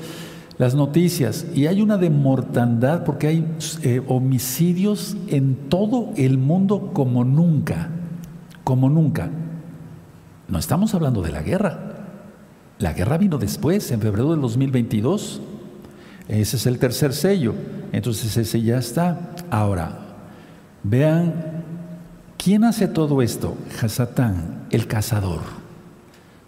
[0.59, 3.47] las noticias, y hay una de mortandad porque hay
[3.83, 7.89] eh, homicidios en todo el mundo como nunca,
[8.65, 9.31] como nunca.
[10.49, 11.95] No estamos hablando de la guerra,
[12.79, 15.41] la guerra vino después, en febrero del 2022.
[16.29, 17.55] Ese es el tercer sello.
[17.93, 19.31] Entonces ese ya está.
[19.51, 19.99] Ahora,
[20.83, 21.63] vean,
[22.37, 23.57] ¿quién hace todo esto?
[23.81, 25.41] Hasatán, el cazador.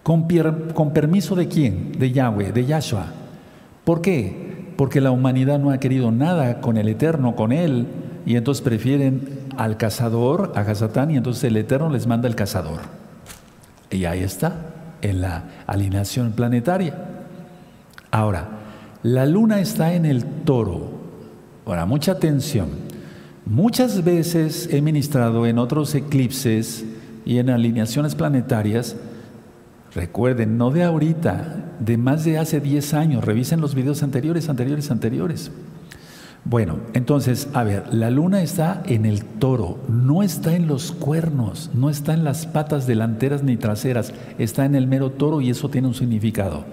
[0.03, 0.27] ¿Con,
[0.75, 1.93] ¿Con, permiso de quién?
[1.99, 3.07] De Yahweh, de Yahshua.
[3.85, 4.73] ¿Por qué?
[4.77, 7.87] Porque la humanidad no ha querido nada con el Eterno, con Él,
[8.27, 12.81] y entonces prefieren al cazador, a Hasatán, y entonces el Eterno les manda el cazador.
[13.91, 14.55] Y ahí está,
[15.03, 16.95] en la alineación planetaria.
[18.11, 18.49] Ahora,
[19.03, 20.91] la luna está en el toro.
[21.65, 22.69] Ahora, mucha atención.
[23.45, 26.85] Muchas veces he ministrado en otros eclipses
[27.25, 28.97] y en alineaciones planetarias.
[29.95, 33.25] Recuerden, no de ahorita, de más de hace 10 años.
[33.25, 35.51] Revisen los videos anteriores, anteriores, anteriores.
[36.49, 41.71] Bueno, entonces, a ver, la luna está en el toro, no está en los cuernos,
[41.75, 45.69] no está en las patas delanteras ni traseras, está en el mero toro y eso
[45.71, 46.65] tiene un significado.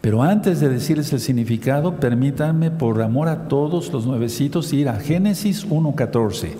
[0.00, 5.00] Pero antes de decirles el significado, permítanme, por amor a todos los nuevecitos, ir a
[5.00, 6.50] Génesis 1.14.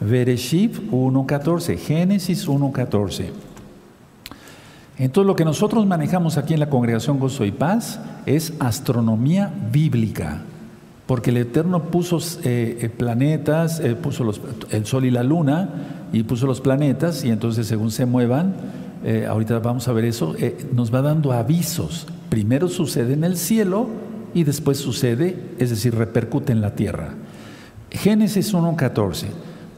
[0.00, 1.78] Bereshit 1.14.
[1.78, 3.30] Génesis 1.14.
[4.98, 10.42] Entonces lo que nosotros manejamos aquí en la congregación Gozo y Paz es astronomía bíblica,
[11.06, 14.40] porque el Eterno puso eh, eh, planetas, eh, puso los,
[14.70, 18.54] el Sol y la Luna, y puso los planetas, y entonces según se muevan,
[19.28, 20.34] ahorita vamos a ver eso,
[20.72, 23.88] nos va dando avisos primero sucede en el cielo
[24.34, 27.14] y después sucede, es decir, repercute en la tierra.
[27.90, 29.26] Génesis 1.14.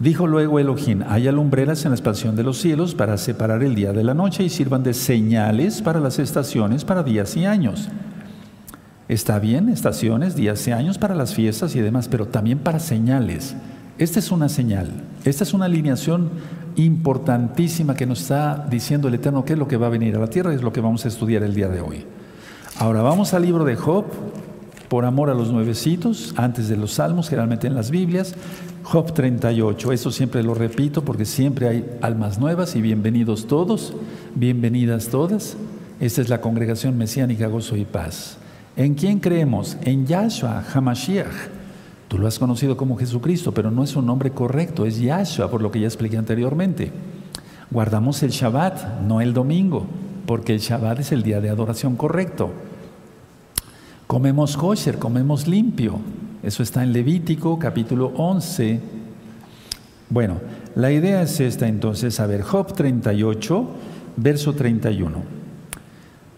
[0.00, 3.92] Dijo luego Elohim, haya lumbreras en la expansión de los cielos para separar el día
[3.92, 7.88] de la noche y sirvan de señales para las estaciones, para días y años.
[9.08, 13.56] Está bien, estaciones, días y años para las fiestas y demás, pero también para señales.
[13.96, 14.90] Esta es una señal,
[15.24, 16.30] esta es una alineación
[16.76, 20.20] importantísima que nos está diciendo el Eterno qué es lo que va a venir a
[20.20, 22.04] la tierra y es lo que vamos a estudiar el día de hoy.
[22.78, 24.04] Ahora vamos al libro de Job,
[24.90, 28.34] por amor a los nuevecitos, antes de los salmos, generalmente en las Biblias.
[28.84, 33.94] Job 38, eso siempre lo repito porque siempre hay almas nuevas y bienvenidos todos,
[34.34, 35.56] bienvenidas todas.
[35.98, 38.38] Esta es la congregación mesiánica Gozo y Paz.
[38.78, 39.76] ¿En quién creemos?
[39.82, 41.26] En Yahshua, Hamashiach.
[42.06, 45.62] Tú lo has conocido como Jesucristo, pero no es un nombre correcto, es Yahshua, por
[45.62, 46.92] lo que ya expliqué anteriormente.
[47.72, 49.84] Guardamos el Shabbat, no el domingo,
[50.26, 52.52] porque el Shabbat es el día de adoración correcto.
[54.06, 55.98] Comemos kosher, comemos limpio.
[56.44, 58.78] Eso está en Levítico capítulo 11.
[60.08, 60.36] Bueno,
[60.76, 62.20] la idea es esta entonces.
[62.20, 63.70] A ver, Job 38,
[64.18, 65.37] verso 31.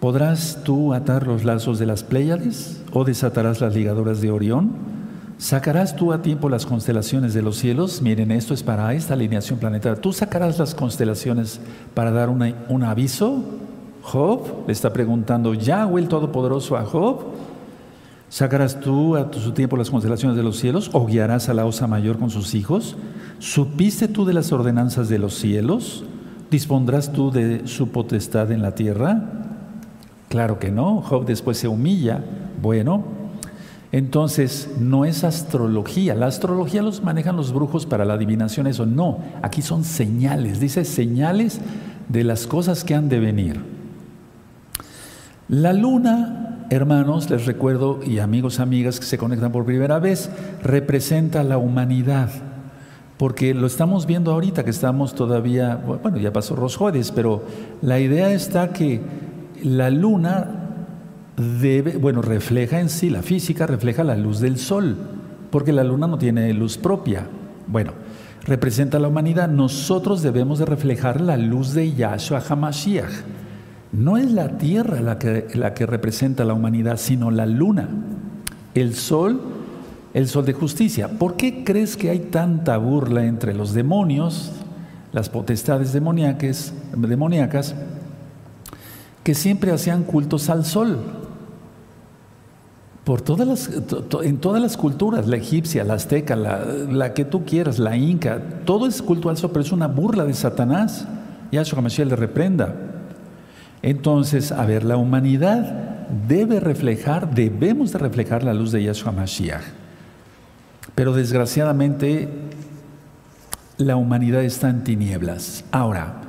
[0.00, 4.70] ¿Podrás tú atar los lazos de las Pléyades o desatarás las ligadoras de Orión?
[5.36, 8.00] ¿Sacarás tú a tiempo las constelaciones de los cielos?
[8.00, 10.00] Miren, esto es para esta alineación planetaria.
[10.00, 11.60] ¿Tú sacarás las constelaciones
[11.92, 13.44] para dar un aviso?
[14.00, 17.24] Job le está preguntando Yahweh el Todopoderoso a Job.
[18.30, 21.86] ¿Sacarás tú a su tiempo las constelaciones de los cielos o guiarás a la osa
[21.86, 22.96] mayor con sus hijos?
[23.38, 26.04] ¿Supiste tú de las ordenanzas de los cielos?
[26.50, 29.39] ¿Dispondrás tú de su potestad en la tierra?
[30.30, 31.02] Claro que no.
[31.02, 32.22] Job después se humilla.
[32.62, 33.02] Bueno,
[33.90, 36.14] entonces no es astrología.
[36.14, 39.18] La astrología los manejan los brujos para la adivinación, eso no.
[39.42, 41.60] Aquí son señales, dice señales
[42.08, 43.60] de las cosas que han de venir.
[45.48, 50.30] La luna, hermanos, les recuerdo, y amigos, amigas que se conectan por primera vez,
[50.62, 52.30] representa la humanidad
[53.20, 57.42] porque lo estamos viendo ahorita que estamos todavía, bueno, ya pasó Rosjodes, pero
[57.82, 59.02] la idea está que
[59.64, 60.46] la luna
[61.36, 64.96] debe, bueno, refleja en sí, la física refleja la luz del sol,
[65.50, 67.26] porque la luna no tiene luz propia.
[67.66, 67.92] Bueno,
[68.44, 73.12] representa la humanidad, nosotros debemos de reflejar la luz de Yahshua HaMashiach.
[73.92, 77.88] No es la tierra la que, la que representa la humanidad, sino la luna.
[78.74, 79.40] El sol
[80.14, 81.08] el sol de justicia.
[81.08, 84.52] ¿Por qué crees que hay tanta burla entre los demonios,
[85.12, 87.74] las potestades demoníacas, demoníacas
[89.22, 90.98] que siempre hacían cultos al sol?
[93.04, 93.70] Por todas las,
[94.22, 98.86] en todas las culturas, la egipcia, la azteca, la, que tú quieras, la inca, todo
[98.86, 101.06] es culto al sol, pero es una burla de Satanás.
[101.50, 102.74] Yahshua Mashiach le reprenda.
[103.82, 109.64] Entonces, a ver, la humanidad debe reflejar, debemos de reflejar la luz de Yahshua Mashiach.
[110.94, 112.28] Pero desgraciadamente
[113.78, 115.64] la humanidad está en tinieblas.
[115.72, 116.20] Ahora,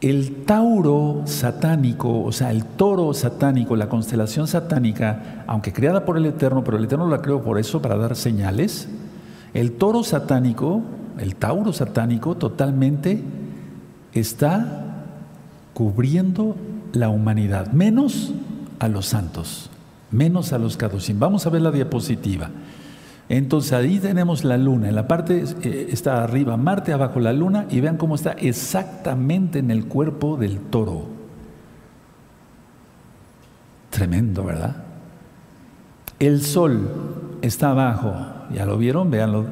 [0.00, 6.26] el Tauro satánico, o sea, el toro satánico, la constelación satánica, aunque creada por el
[6.26, 8.88] Eterno, pero el Eterno la creó por eso, para dar señales,
[9.52, 10.82] el toro satánico,
[11.18, 13.22] el Tauro satánico, totalmente
[14.14, 15.04] está
[15.74, 16.56] cubriendo
[16.92, 18.32] la humanidad, menos
[18.78, 19.70] a los santos,
[20.10, 21.18] menos a los caducim.
[21.18, 22.48] Vamos a ver la diapositiva.
[23.30, 27.64] Entonces ahí tenemos la luna, en la parte eh, está arriba Marte, abajo la luna,
[27.70, 31.04] y vean cómo está exactamente en el cuerpo del toro.
[33.90, 34.82] Tremendo, ¿verdad?
[36.18, 36.88] El sol
[37.40, 38.12] está abajo,
[38.52, 39.46] ya lo vieron, véanlo.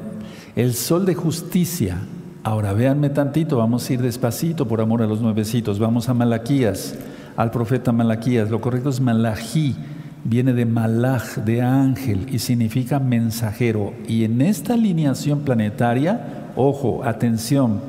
[0.57, 1.99] El sol de justicia.
[2.43, 5.79] Ahora véanme tantito, vamos a ir despacito por amor a los nuevecitos.
[5.79, 6.95] Vamos a Malaquías,
[7.37, 8.49] al profeta Malaquías.
[8.49, 9.77] Lo correcto es Malají
[10.23, 13.93] viene de malach, de ángel, y significa mensajero.
[14.07, 17.81] Y en esta alineación planetaria, ojo, atención,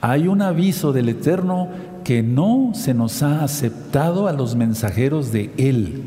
[0.00, 1.68] hay un aviso del Eterno
[2.04, 6.02] que no se nos ha aceptado a los mensajeros de Él,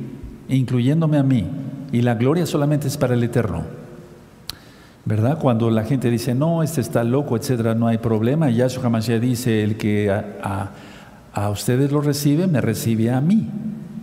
[0.47, 1.45] incluyéndome a mí,
[1.91, 3.63] y la gloria solamente es para el Eterno.
[5.05, 5.39] ¿Verdad?
[5.39, 8.49] Cuando la gente dice, no, este está loco, etcétera, no hay problema.
[8.49, 10.71] Yahshua HaMashiach dice, el que a,
[11.33, 13.47] a ustedes lo recibe, me recibe a mí.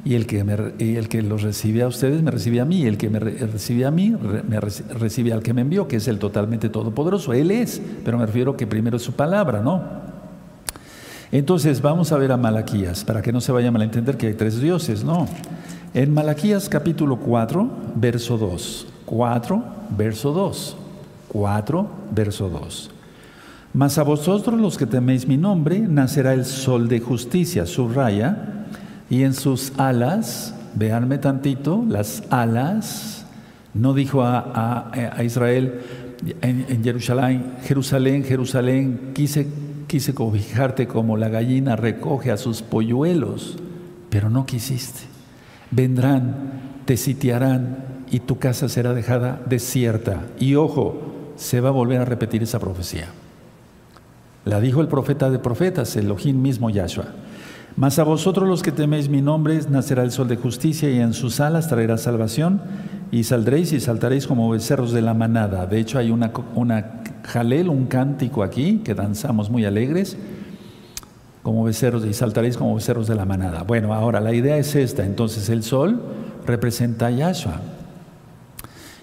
[0.06, 0.38] Y el que,
[0.78, 3.86] el que los recibe a ustedes me recibe a mí, y el que me recibe
[3.86, 4.14] a mí
[4.48, 7.32] me recibe al que me envió, que es el totalmente todopoderoso.
[7.32, 9.82] Él es, pero me refiero que primero es su palabra, ¿no?
[11.32, 14.34] Entonces vamos a ver a Malaquías, para que no se vaya a malentender que hay
[14.34, 15.26] tres dioses, ¿no?
[15.92, 18.86] En Malaquías capítulo 4, verso 2.
[19.06, 19.64] 4,
[19.98, 20.76] verso 2.
[21.26, 22.90] 4, verso 2.
[23.74, 28.55] Mas a vosotros los que teméis mi nombre, nacerá el sol de justicia, subraya,
[29.08, 33.24] y en sus alas, veanme tantito, las alas,
[33.74, 34.90] no dijo a,
[35.24, 35.80] Israel
[36.40, 39.46] en, Jerusalén, Jerusalén, Jerusalén, quise,
[39.86, 43.58] quise cobijarte como la gallina recoge a sus polluelos,
[44.10, 45.00] pero no quisiste.
[45.70, 50.22] Vendrán, te sitiarán y tu casa será dejada desierta.
[50.38, 53.08] Y ojo, se va a volver a repetir esa profecía.
[54.44, 57.06] La dijo el profeta de profetas, Elohim mismo Yahshua.
[57.76, 61.12] Mas a vosotros los que teméis mi nombre, nacerá el sol de justicia y en
[61.12, 62.62] sus alas traerá salvación
[63.10, 65.66] y saldréis y saltaréis como becerros de la manada.
[65.66, 66.32] De hecho hay una,
[67.24, 70.16] jalel, un cántico aquí que danzamos muy alegres,
[71.42, 73.62] como becerros y saltaréis como becerros de la manada.
[73.62, 75.04] Bueno, ahora la idea es esta.
[75.04, 76.00] Entonces el sol
[76.46, 77.60] representa a Yahshua.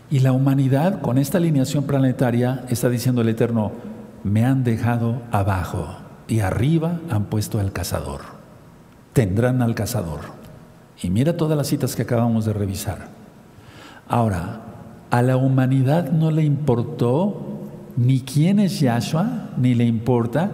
[0.10, 3.72] Y la humanidad con esta alineación planetaria está diciendo el Eterno,
[4.24, 5.96] me han dejado abajo
[6.28, 8.33] y arriba han puesto al cazador
[9.14, 10.20] tendrán al cazador.
[11.02, 13.08] Y mira todas las citas que acabamos de revisar.
[14.08, 14.62] Ahora,
[15.10, 17.54] a la humanidad no le importó
[17.96, 20.52] ni quién es Yahshua, ni le importa,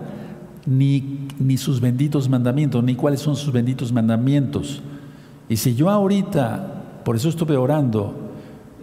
[0.66, 4.82] ni, ni sus benditos mandamientos, ni cuáles son sus benditos mandamientos.
[5.47, 8.14] Y si yo ahorita, por eso estuve orando,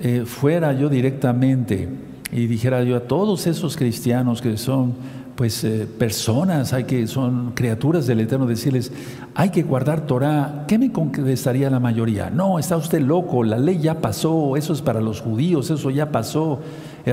[0.00, 1.88] eh, fuera yo directamente
[2.32, 4.94] y dijera yo a todos esos cristianos que son
[5.36, 8.90] pues eh, personas, hay que son criaturas del Eterno, decirles,
[9.34, 12.30] hay que guardar Torah, ¿qué me contestaría la mayoría?
[12.30, 16.10] No, está usted loco, la ley ya pasó, eso es para los judíos, eso ya
[16.10, 16.60] pasó,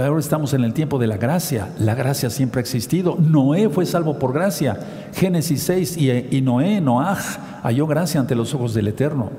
[0.01, 1.69] ahora estamos en el tiempo de la gracia.
[1.79, 3.17] La gracia siempre ha existido.
[3.19, 4.79] Noé fue salvo por gracia.
[5.13, 7.19] Génesis 6 y, y Noé, Noaj,
[7.61, 9.29] halló gracia ante los ojos del Eterno.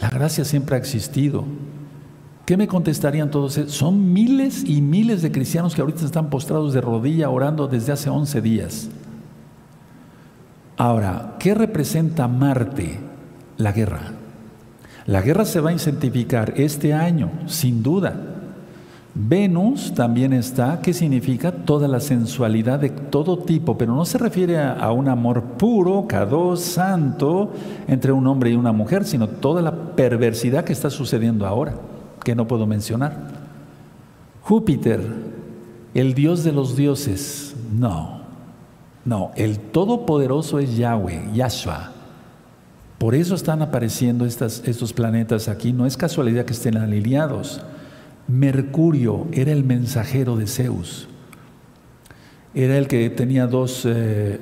[0.00, 1.44] La gracia siempre ha existido.
[2.44, 3.58] ¿Qué me contestarían todos?
[3.68, 8.10] Son miles y miles de cristianos que ahorita están postrados de rodilla orando desde hace
[8.10, 8.90] 11 días.
[10.76, 12.98] Ahora, ¿qué representa Marte?
[13.56, 14.12] La guerra.
[15.06, 18.14] La guerra se va a incentivar este año, sin duda.
[19.14, 21.52] Venus también está, ¿qué significa?
[21.52, 26.60] Toda la sensualidad de todo tipo, pero no se refiere a, un amor puro, cados,
[26.60, 27.52] santo,
[27.86, 31.74] entre un hombre y una mujer, sino toda la perversidad que está sucediendo ahora
[32.24, 33.44] que no puedo mencionar.
[34.42, 35.00] Júpiter,
[35.94, 38.20] el dios de los dioses, no,
[39.04, 41.92] no, el todopoderoso es Yahweh, Yahshua.
[42.98, 47.60] Por eso están apareciendo estos planetas aquí, no es casualidad que estén alineados.
[48.26, 51.06] Mercurio era el mensajero de Zeus,
[52.54, 54.40] era el que tenía dos eh,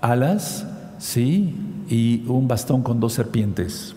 [0.00, 0.66] alas,
[0.98, 1.54] sí,
[1.88, 3.94] y un bastón con dos serpientes.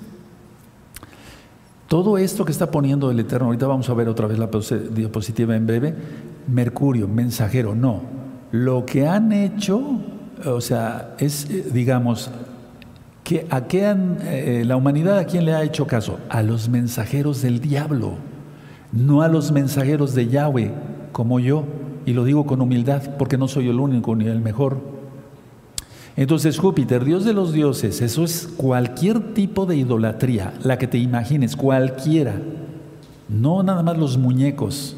[1.94, 4.50] Todo esto que está poniendo el Eterno, ahorita vamos a ver otra vez la
[4.90, 5.94] diapositiva en breve,
[6.48, 8.02] Mercurio, mensajero, no.
[8.52, 10.00] Lo que han hecho,
[10.44, 12.32] o sea, es, eh, digamos,
[13.24, 16.18] que a qué han, eh, la humanidad a quién le ha hecho caso?
[16.30, 18.14] A los mensajeros del diablo,
[18.92, 20.72] no a los mensajeros de Yahweh,
[21.12, 21.64] como yo,
[22.08, 24.93] y lo digo con humildad, porque no soy el único ni el mejor.
[26.16, 31.00] Entonces Júpiter, Dios de los dioses, eso es cualquier tipo de idolatría, la que te
[31.00, 32.36] imagines, cualquiera.
[33.30, 34.96] No nada más los muñecos,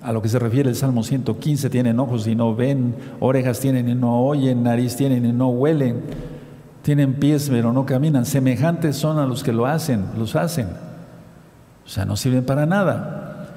[0.00, 3.88] a lo que se refiere el Salmo 115, tienen ojos y no ven, orejas tienen
[3.88, 6.02] y no oyen, nariz tienen y no huelen,
[6.82, 8.24] tienen pies pero no caminan.
[8.24, 10.68] Semejantes son a los que lo hacen, los hacen.
[11.84, 13.48] O sea, no sirven para nada.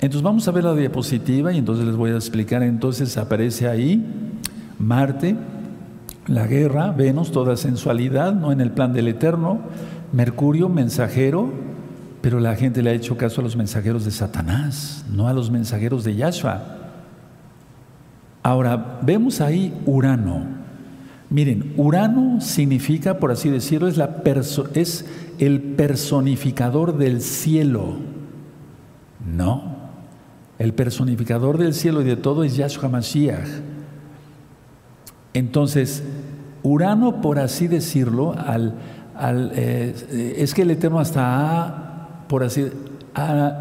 [0.00, 2.62] Entonces vamos a ver la diapositiva y entonces les voy a explicar.
[2.62, 4.04] Entonces aparece ahí
[4.78, 5.36] Marte,
[6.26, 9.60] la guerra, Venus, toda sensualidad, no en el plan del Eterno,
[10.12, 11.50] Mercurio, mensajero,
[12.20, 15.50] pero la gente le ha hecho caso a los mensajeros de Satanás, no a los
[15.50, 16.76] mensajeros de Yahshua.
[18.42, 20.44] Ahora, vemos ahí Urano.
[21.28, 25.04] Miren, Urano significa, por así decirlo, es,
[25.38, 27.96] el personificador del cielo.
[29.36, 29.76] No,
[30.58, 33.75] el personificador del cielo y de todo es Yahshua Mashiach.
[35.36, 36.02] Entonces,
[36.62, 38.72] Urano, por así decirlo, al,
[39.54, 42.68] eh, es que el Eterno hasta por así,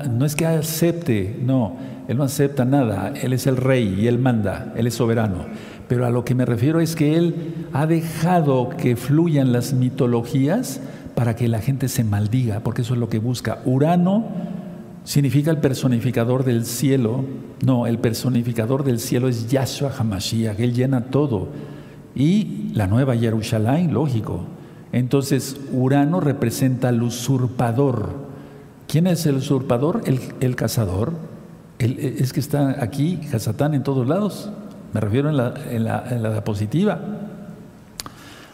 [0.09, 1.75] no es que acepte, no,
[2.07, 5.47] Él no acepta nada, Él es el rey y Él manda, Él es soberano.
[5.89, 10.79] Pero a lo que me refiero es que Él ha dejado que fluyan las mitologías
[11.13, 13.59] para que la gente se maldiga, porque eso es lo que busca.
[13.65, 14.23] Urano
[15.05, 17.23] significa el personificador del cielo.
[17.63, 21.47] No, el personificador del cielo es Yahshua Hamashiach, Él llena todo.
[22.13, 24.43] Y la nueva Jerusalén, lógico.
[24.91, 28.25] Entonces, Urano representa al usurpador.
[28.87, 30.01] ¿Quién es el usurpador?
[30.05, 31.13] El, cazador.
[31.79, 34.49] es que está aquí, Hasatán, en todos lados.
[34.93, 36.99] Me refiero en la, en la, en la diapositiva.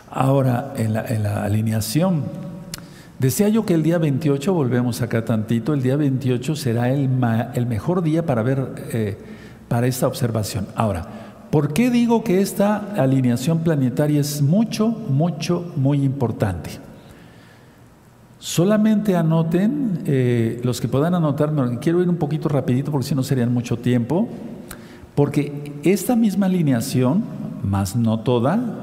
[0.10, 2.24] Ahora, en la, en la alineación,
[3.22, 7.08] Decía yo que el día 28, volvemos acá tantito, el día 28 será el,
[7.54, 9.16] el mejor día para ver, eh,
[9.68, 10.66] para esta observación.
[10.74, 11.08] Ahora,
[11.52, 16.72] ¿por qué digo que esta alineación planetaria es mucho, mucho, muy importante?
[18.40, 23.22] Solamente anoten, eh, los que puedan anotar, quiero ir un poquito rapidito porque si no
[23.22, 24.30] serían mucho tiempo,
[25.14, 27.24] porque esta misma alineación,
[27.62, 28.81] más no toda,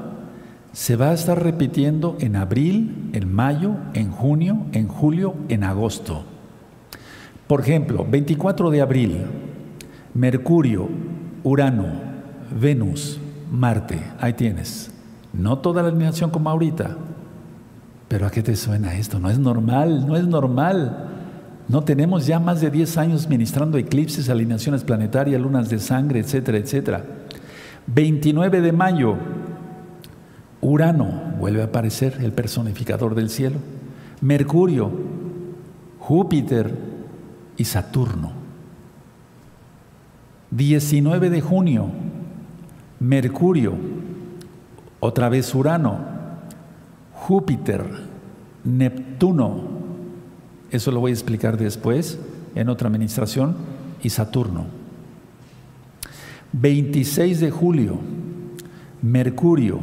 [0.71, 6.23] se va a estar repitiendo en abril, en mayo, en junio, en julio, en agosto.
[7.47, 9.17] Por ejemplo, 24 de abril,
[10.13, 10.87] Mercurio,
[11.43, 11.87] Urano,
[12.59, 13.19] Venus,
[13.51, 14.91] Marte, ahí tienes.
[15.33, 16.97] No toda la alineación como ahorita,
[18.07, 19.19] pero ¿a qué te suena esto?
[19.19, 21.05] No es normal, no es normal.
[21.67, 26.57] No tenemos ya más de 10 años ministrando eclipses, alineaciones planetarias, lunas de sangre, etcétera,
[26.57, 27.05] etcétera.
[27.85, 29.15] 29 de mayo,
[30.61, 33.57] Urano vuelve a aparecer, el personificador del cielo.
[34.21, 34.91] Mercurio,
[35.99, 36.73] Júpiter
[37.57, 38.31] y Saturno.
[40.51, 41.87] 19 de junio,
[42.99, 43.73] Mercurio,
[44.99, 45.99] otra vez Urano,
[47.13, 47.85] Júpiter,
[48.63, 49.61] Neptuno,
[50.71, 52.19] eso lo voy a explicar después
[52.55, 53.55] en otra administración,
[54.01, 54.65] y Saturno.
[56.53, 57.99] 26 de julio,
[59.01, 59.79] Mercurio,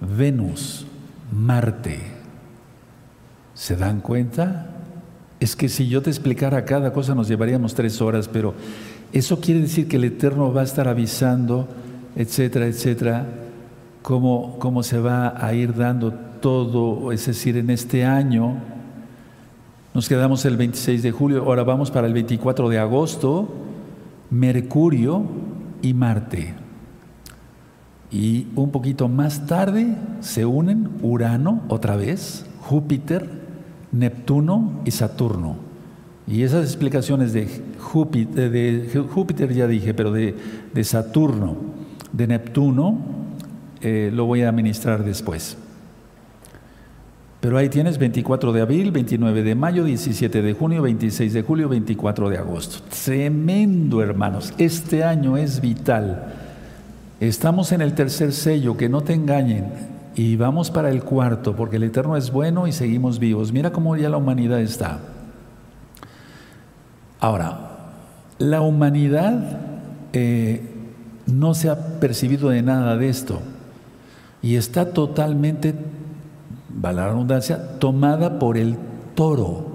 [0.00, 0.86] Venus,
[1.32, 1.98] Marte.
[3.54, 4.70] ¿Se dan cuenta?
[5.38, 8.54] Es que si yo te explicara cada cosa nos llevaríamos tres horas, pero
[9.12, 11.68] eso quiere decir que el Eterno va a estar avisando,
[12.16, 13.26] etcétera, etcétera,
[14.02, 18.56] cómo, cómo se va a ir dando todo, es decir, en este año.
[19.92, 23.48] Nos quedamos el 26 de julio, ahora vamos para el 24 de agosto,
[24.30, 25.24] Mercurio
[25.82, 26.69] y Marte.
[28.10, 33.28] Y un poquito más tarde se unen Urano otra vez, Júpiter,
[33.92, 35.56] Neptuno y Saturno.
[36.26, 37.48] Y esas explicaciones de
[37.78, 40.34] Júpiter, de Júpiter ya dije, pero de,
[40.82, 41.56] Saturno,
[42.12, 42.98] de Neptuno,
[43.80, 45.56] eh, lo voy a administrar después.
[47.40, 51.68] Pero ahí tienes 24 de abril, 29 de mayo, 17 de junio, 26 de julio,
[51.70, 52.84] 24 de agosto.
[53.04, 54.52] Tremendo, hermanos.
[54.58, 56.39] Este año es vital.
[57.20, 59.66] Estamos en el tercer sello, que no te engañen.
[60.14, 63.52] Y vamos para el cuarto, porque el Eterno es bueno y seguimos vivos.
[63.52, 64.98] Mira cómo ya la humanidad está.
[67.20, 67.70] Ahora,
[68.38, 69.60] la humanidad
[70.14, 70.62] eh,
[71.26, 73.40] no se ha percibido de nada de esto
[74.42, 75.74] y está totalmente
[76.82, 78.76] va la redundancia, tomada por el
[79.14, 79.66] toro.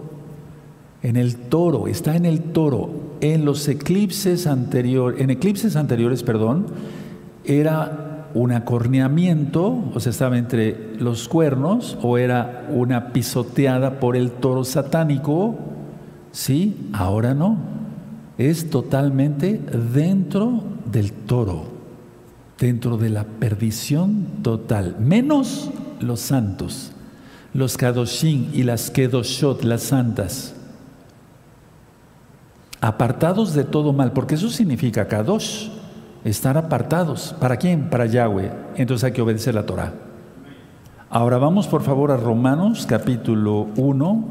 [1.03, 2.89] En el toro, está en el toro.
[3.21, 6.65] En los eclipses anteriores, en eclipses anteriores, perdón,
[7.47, 14.31] era un acorneamiento, o sea, estaba entre los cuernos, o era una pisoteada por el
[14.31, 15.55] toro satánico.
[16.31, 17.57] Sí, ahora no.
[18.37, 19.61] Es totalmente
[19.93, 21.63] dentro del toro,
[22.59, 25.71] dentro de la perdición total, menos
[26.01, 26.91] los santos,
[27.53, 30.53] los Kadoshim y las Kedoshot, las santas,
[32.81, 35.69] apartados de todo mal, porque eso significa Kadosh,
[36.25, 37.33] estar apartados.
[37.39, 37.89] ¿Para quién?
[37.89, 38.51] Para Yahweh.
[38.75, 39.93] Entonces hay que obedecer la Torah.
[41.09, 44.25] Ahora vamos por favor a Romanos capítulo 1,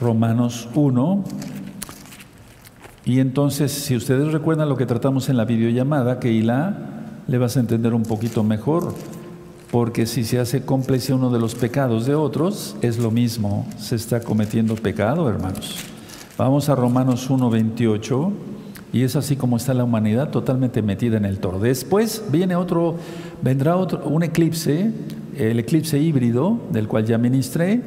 [0.00, 1.24] Romanos 1.
[3.04, 6.30] Y entonces, si ustedes recuerdan lo que tratamos en la videollamada, que
[7.26, 8.94] le vas a entender un poquito mejor
[9.74, 13.96] porque si se hace cómplice uno de los pecados de otros, es lo mismo, se
[13.96, 15.80] está cometiendo pecado, hermanos.
[16.38, 18.53] Vamos a Romanos 1:28
[18.94, 21.58] y es así como está la humanidad totalmente metida en el toro.
[21.58, 22.94] Después viene otro,
[23.42, 24.92] vendrá otro, un eclipse,
[25.36, 27.80] el eclipse híbrido, del cual ya ministré.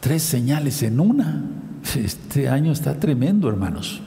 [0.00, 1.44] Tres señales en una.
[1.94, 4.00] Este año está tremendo, hermanos.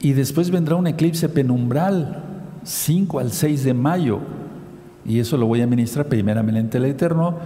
[0.00, 2.24] Y después vendrá un eclipse penumbral,
[2.64, 4.20] 5 al 6 de mayo
[5.08, 7.36] y eso lo voy a ministrar primeramente el Eterno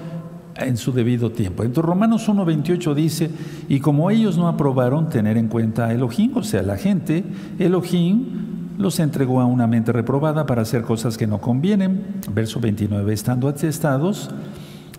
[0.65, 1.63] en su debido tiempo.
[1.63, 3.31] Entonces Romanos 1.28 dice,
[3.69, 7.25] y como ellos no aprobaron tener en cuenta a Elohim, o sea, la gente,
[7.59, 8.51] Elohim
[8.81, 12.03] los entregó a una mente reprobada para hacer cosas que no convienen.
[12.33, 14.31] Verso 29, estando atestados,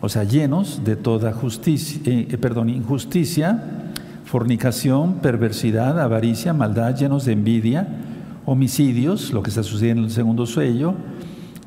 [0.01, 3.63] o sea, llenos de toda justicia, eh, eh, perdón, injusticia,
[4.25, 7.87] fornicación, perversidad, avaricia, maldad, llenos de envidia,
[8.45, 10.93] homicidios, lo que está sucediendo en el segundo sello,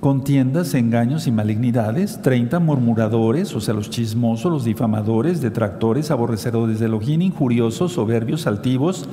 [0.05, 6.85] contiendas, engaños y malignidades, 30 murmuradores, o sea, los chismosos, los difamadores, detractores, aborrecedores de
[6.85, 9.09] Elohim, injuriosos, soberbios, altivos,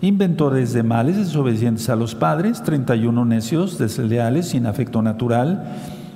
[0.00, 5.74] inventores de males, desobedientes a los padres, 31 necios, desleales, sin afecto natural,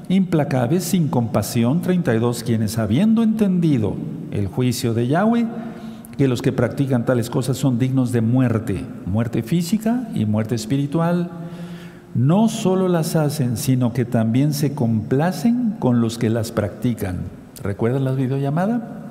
[0.08, 3.96] implacables, sin compasión, 32 quienes habiendo entendido
[4.30, 5.48] el juicio de Yahweh,
[6.16, 11.41] que los que practican tales cosas son dignos de muerte, muerte física y muerte espiritual,
[12.14, 17.20] no solo las hacen, sino que también se complacen con los que las practican.
[17.62, 19.02] ¿Recuerdas la videollamada?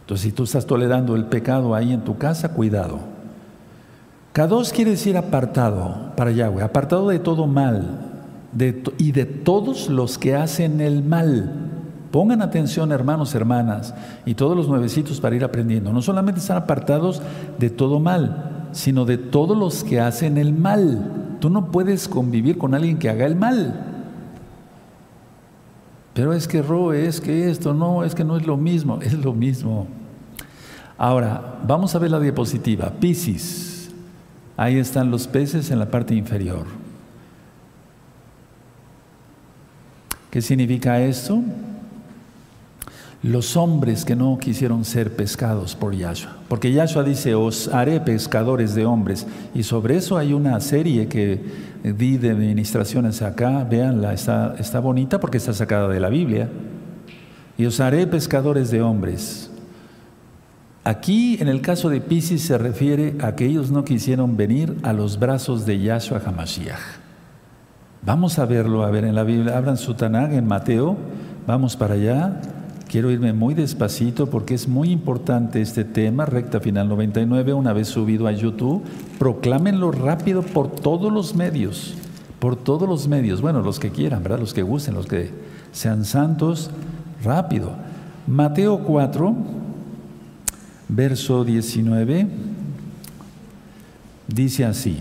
[0.00, 3.00] Entonces, si tú estás tolerando el pecado ahí en tu casa, cuidado.
[4.32, 8.00] Kadosh quiere decir apartado para Yahweh, apartado de todo mal
[8.98, 11.50] y de todos los que hacen el mal.
[12.10, 15.92] Pongan atención, hermanos, hermanas, y todos los nuevecitos para ir aprendiendo.
[15.92, 17.20] No solamente están apartados
[17.58, 21.25] de todo mal, sino de todos los que hacen el mal.
[21.40, 23.96] Tú no puedes convivir con alguien que haga el mal.
[26.14, 29.12] Pero es que roe, es que esto, no, es que no es lo mismo, es
[29.12, 29.86] lo mismo.
[30.98, 32.90] Ahora, vamos a ver la diapositiva.
[32.90, 33.90] Piscis.
[34.56, 36.64] Ahí están los peces en la parte inferior.
[40.30, 41.42] ¿Qué significa esto?
[43.26, 46.36] Los hombres que no quisieron ser pescados por Yahshua.
[46.48, 49.26] Porque Yahshua dice, os haré pescadores de hombres.
[49.52, 51.42] Y sobre eso hay una serie que
[51.82, 53.64] di de administraciones acá.
[53.64, 56.48] Veanla, está, está bonita porque está sacada de la Biblia.
[57.58, 59.50] Y os haré pescadores de hombres.
[60.84, 64.92] Aquí, en el caso de Pisces, se refiere a que ellos no quisieron venir a
[64.92, 66.78] los brazos de Yahshua Hamashiach.
[68.02, 69.58] Vamos a verlo, a ver en la Biblia.
[69.58, 70.96] Abran su Tanag en Mateo.
[71.44, 72.40] Vamos para allá.
[72.88, 77.88] Quiero irme muy despacito porque es muy importante este tema, recta final 99, una vez
[77.88, 78.84] subido a YouTube,
[79.18, 81.94] proclámenlo rápido por todos los medios,
[82.38, 84.38] por todos los medios, bueno, los que quieran, ¿verdad?
[84.38, 85.30] Los que gusten, los que
[85.72, 86.70] sean santos,
[87.24, 87.72] rápido.
[88.28, 89.34] Mateo 4,
[90.88, 92.28] verso 19,
[94.28, 94.98] dice así,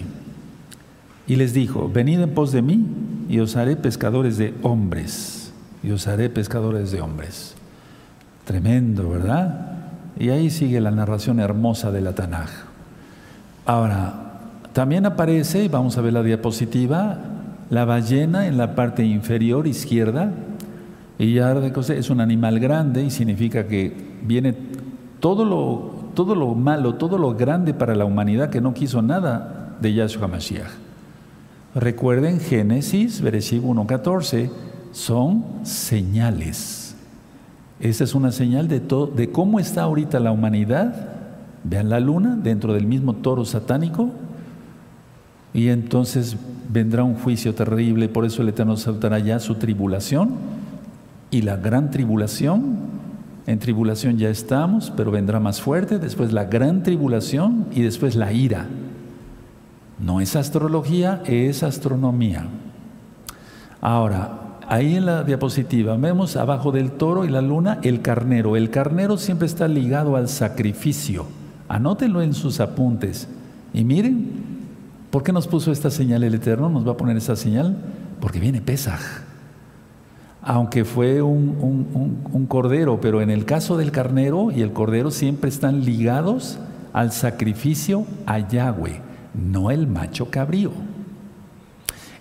[1.28, 2.84] y les dijo, venid en pos de mí
[3.30, 5.52] y os haré pescadores de hombres,
[5.84, 7.55] y os haré pescadores de hombres.
[8.46, 9.74] Tremendo, ¿verdad?
[10.18, 12.50] Y ahí sigue la narración hermosa de la Tanaj.
[13.66, 14.14] Ahora,
[14.74, 17.18] también aparece, y vamos a ver la diapositiva,
[17.70, 20.32] la ballena en la parte inferior izquierda,
[21.18, 24.54] y ya es un animal grande y significa que viene
[25.20, 29.78] todo lo, todo lo malo, todo lo grande para la humanidad que no quiso nada
[29.80, 30.72] de Yahshua Mashiach.
[31.74, 34.50] Recuerden Génesis, versículo 1.14,
[34.92, 36.95] son señales.
[37.80, 41.10] Esa es una señal de, todo, de cómo está ahorita la humanidad.
[41.64, 44.12] Vean la luna dentro del mismo toro satánico.
[45.54, 46.38] Y entonces
[46.70, 48.08] vendrá un juicio terrible.
[48.08, 50.36] Por eso el Eterno saltará ya su tribulación.
[51.32, 52.96] Y la gran tribulación.
[53.48, 56.00] En tribulación ya estamos, pero vendrá más fuerte.
[56.00, 58.68] Después la gran tribulación y después la ira.
[60.00, 62.48] No es astrología, es astronomía.
[63.82, 68.56] Ahora, Ahí en la diapositiva vemos abajo del toro y la luna el carnero.
[68.56, 71.28] El carnero siempre está ligado al sacrificio.
[71.68, 73.28] Anótenlo en sus apuntes.
[73.74, 74.32] Y miren,
[75.12, 76.70] ¿por qué nos puso esta señal el Eterno?
[76.70, 77.78] Nos va a poner esta señal
[78.20, 79.02] porque viene Pesaj.
[80.42, 85.50] Aunque fue un, un cordero, pero en el caso del carnero y el cordero siempre
[85.50, 86.60] están ligados
[86.94, 89.02] al sacrificio a Yahweh,
[89.34, 90.72] no el macho cabrío.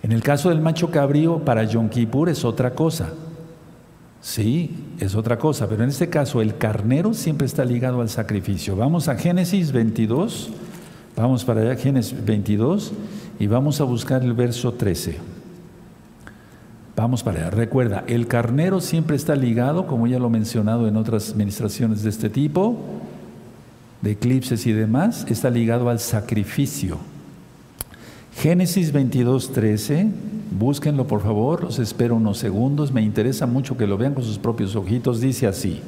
[0.05, 3.09] En el caso del macho cabrío, para Yom Kippur es otra cosa.
[4.21, 8.75] Sí, es otra cosa, pero en este caso el carnero siempre está ligado al sacrificio.
[8.75, 10.51] Vamos a Génesis 22,
[11.15, 12.93] vamos para allá, Génesis 22,
[13.39, 15.17] y vamos a buscar el verso 13.
[16.95, 17.49] Vamos para allá.
[17.49, 22.11] Recuerda, el carnero siempre está ligado, como ya lo he mencionado en otras administraciones de
[22.11, 22.77] este tipo,
[24.03, 26.99] de eclipses y demás, está ligado al sacrificio.
[28.37, 30.07] Génesis 22, 13,
[30.59, 34.37] búsquenlo por favor, los espero unos segundos, me interesa mucho que lo vean con sus
[34.37, 35.79] propios ojitos, dice así.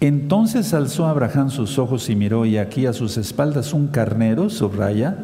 [0.00, 5.16] Entonces alzó Abraham sus ojos y miró, y aquí a sus espaldas un carnero, subraya,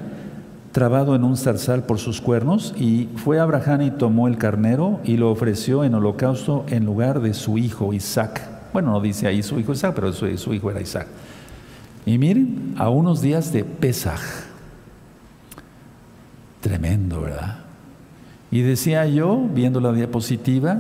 [0.73, 5.19] trabado en un zarzal por sus cuernos, y fue Abraham y tomó el carnero y
[5.19, 8.41] lo ofreció en holocausto en lugar de su hijo Isaac.
[8.73, 11.09] Bueno, no dice ahí su hijo Isaac, pero su, su hijo era Isaac.
[12.07, 14.52] Y miren, a unos días de Pesaj,
[16.63, 17.59] Tremendo, ¿verdad?
[18.53, 20.79] Y decía yo, viendo la diapositiva,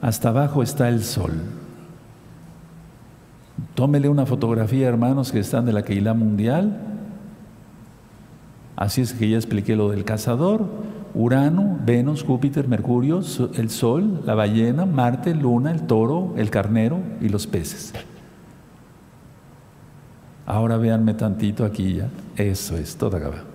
[0.00, 1.32] hasta abajo está el sol.
[3.74, 6.80] Tómele una fotografía, hermanos, que están de la Keilah Mundial.
[8.76, 10.64] Así es que ya expliqué lo del cazador.
[11.12, 13.20] Urano, Venus, Júpiter, Mercurio,
[13.54, 17.92] el Sol, la ballena, Marte, Luna, el toro, el carnero y los peces.
[20.46, 22.08] Ahora véanme tantito aquí ya.
[22.36, 23.49] Eso es, toda acaba.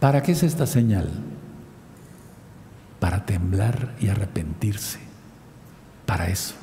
[0.00, 1.08] ¿Para qué es esta señal?
[3.00, 4.98] Para temblar y arrepentirse.
[6.06, 6.54] Para eso.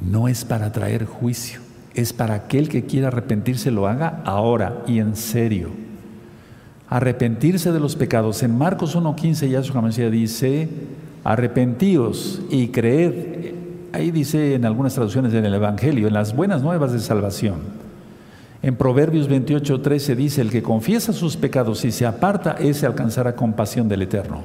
[0.00, 1.60] No es para traer juicio.
[1.94, 5.70] Es para aquel que quiera arrepentirse lo haga ahora y en serio.
[6.88, 8.42] Arrepentirse de los pecados.
[8.42, 10.68] En Marcos 1.15 Yahshua Mashiach dice,
[11.24, 13.54] arrepentíos y creed.
[13.92, 17.87] Ahí dice en algunas traducciones en el Evangelio, en las buenas nuevas de salvación.
[18.60, 23.36] En Proverbios 28, 13 dice, el que confiesa sus pecados y se aparta, ese alcanzará
[23.36, 24.42] compasión del Eterno.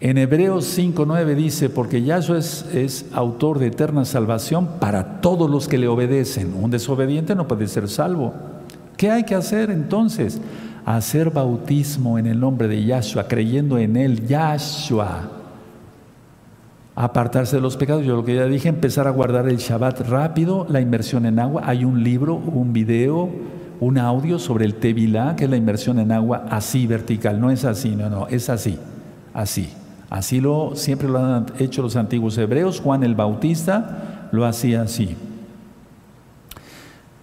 [0.00, 5.48] En Hebreos 5, 9 dice, porque Yahshua es, es autor de eterna salvación para todos
[5.48, 6.52] los que le obedecen.
[6.54, 8.34] Un desobediente no puede ser salvo.
[8.96, 10.40] ¿Qué hay que hacer entonces?
[10.84, 15.43] Hacer bautismo en el nombre de Yahshua, creyendo en él, Yahshua
[16.96, 18.04] apartarse de los pecados.
[18.04, 21.62] Yo lo que ya dije, empezar a guardar el Shabbat rápido, la inmersión en agua.
[21.64, 23.30] Hay un libro, un video,
[23.80, 27.40] un audio sobre el Tevilá, que es la inmersión en agua así vertical.
[27.40, 28.78] No es así, no, no, es así,
[29.32, 29.70] así.
[30.10, 32.80] Así lo siempre lo han hecho los antiguos hebreos.
[32.80, 35.16] Juan el Bautista lo hacía así.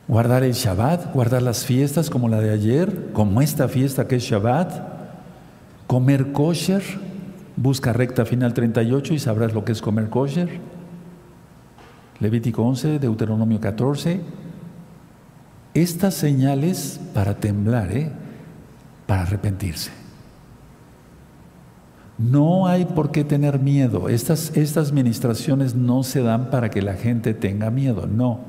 [0.08, 4.24] Guardar el Shabbat, guardar las fiestas como la de ayer, como esta fiesta que es
[4.24, 4.74] Shabbat,
[5.88, 6.84] comer kosher,
[7.62, 10.50] Busca recta final 38 y sabrás lo que es comer kosher.
[12.20, 14.20] Levítico 11, Deuteronomio 14.
[15.76, 18.12] Estas señales para temblar, ¿eh?
[19.06, 19.92] para arrepentirse.
[22.18, 24.10] No hay por qué tener miedo.
[24.10, 28.40] Estas, estas ministraciones no se dan para que la gente tenga miedo, no.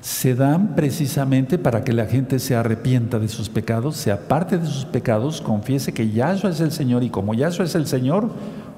[0.00, 4.66] Se dan precisamente para que la gente se arrepienta de sus pecados, se aparte de
[4.66, 8.30] sus pecados, confiese que Yahshua es el Señor y como Yahshua es el Señor,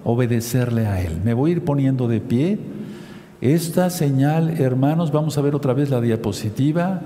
[0.04, 1.20] obedecerle a Él.
[1.24, 2.58] Me voy a ir poniendo de pie.
[3.40, 7.00] Esta señal, hermanos, vamos a ver otra vez la diapositiva,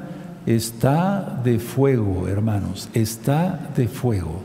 [0.46, 4.42] está de fuego, hermanos, está de fuego.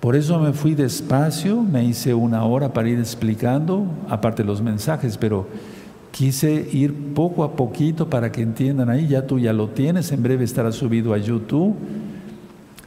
[0.00, 5.16] Por eso me fui despacio, me hice una hora para ir explicando, aparte los mensajes,
[5.16, 5.48] pero
[6.16, 10.22] quise ir poco a poquito para que entiendan ahí, ya tú ya lo tienes, en
[10.22, 11.76] breve estará subido a YouTube.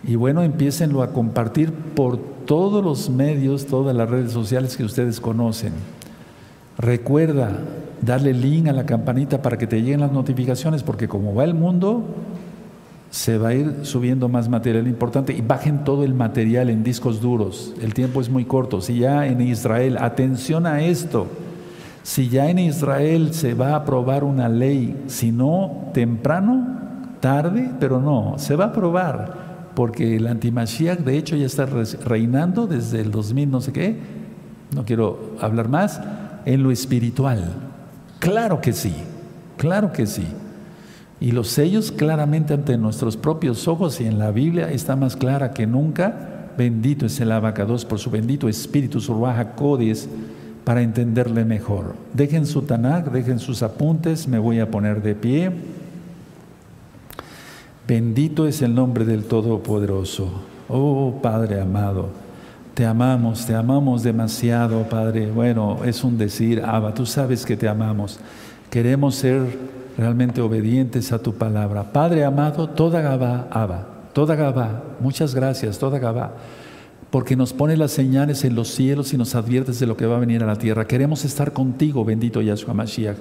[0.04, 5.20] Y bueno, empiecenlo a compartir por todos los medios, todas las redes sociales que ustedes
[5.20, 5.74] conocen.
[6.80, 7.52] Recuerda
[8.02, 11.54] darle link a la campanita para que te lleguen las notificaciones, porque como va el
[11.54, 12.06] mundo,
[13.12, 17.22] se va a ir subiendo más material importante y bajen todo el material en discos
[17.22, 17.76] duros.
[17.80, 18.82] El tiempo es muy corto.
[18.82, 21.28] Si ya en Israel, atención a esto,
[22.10, 26.66] si ya en Israel se va a aprobar una ley, si no temprano,
[27.20, 32.66] tarde, pero no, se va a aprobar, porque el antimashiach de hecho ya está reinando
[32.66, 34.00] desde el 2000 no sé qué,
[34.76, 36.02] no quiero hablar más,
[36.46, 37.54] en lo espiritual.
[38.18, 38.96] Claro que sí,
[39.58, 40.26] claro que sí.
[41.20, 45.52] Y los sellos claramente ante nuestros propios ojos y en la Biblia está más clara
[45.52, 46.50] que nunca.
[46.58, 50.10] Bendito es el abacados por su bendito espíritu, su ruaja codis,
[50.70, 51.96] para entenderle mejor.
[52.14, 55.52] Dejen su Tanakh, dejen sus apuntes, me voy a poner de pie.
[57.88, 60.30] Bendito es el nombre del Todopoderoso.
[60.68, 62.10] Oh Padre amado,
[62.76, 65.32] te amamos, te amamos demasiado, Padre.
[65.32, 68.20] Bueno, es un decir, Abba, tú sabes que te amamos.
[68.70, 69.42] Queremos ser
[69.98, 71.92] realmente obedientes a tu palabra.
[71.92, 76.34] Padre amado, toda Gabá, Abba, toda Gabá, muchas gracias, toda Gabá,
[77.12, 80.18] porque nos pone las señales en los cielos y nos adviertes de lo que va
[80.18, 80.86] a venir a la tierra.
[80.86, 83.18] Queremos estar contigo, bendito Yahshua Mashiach.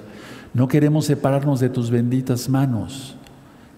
[0.53, 3.15] No queremos separarnos de tus benditas manos.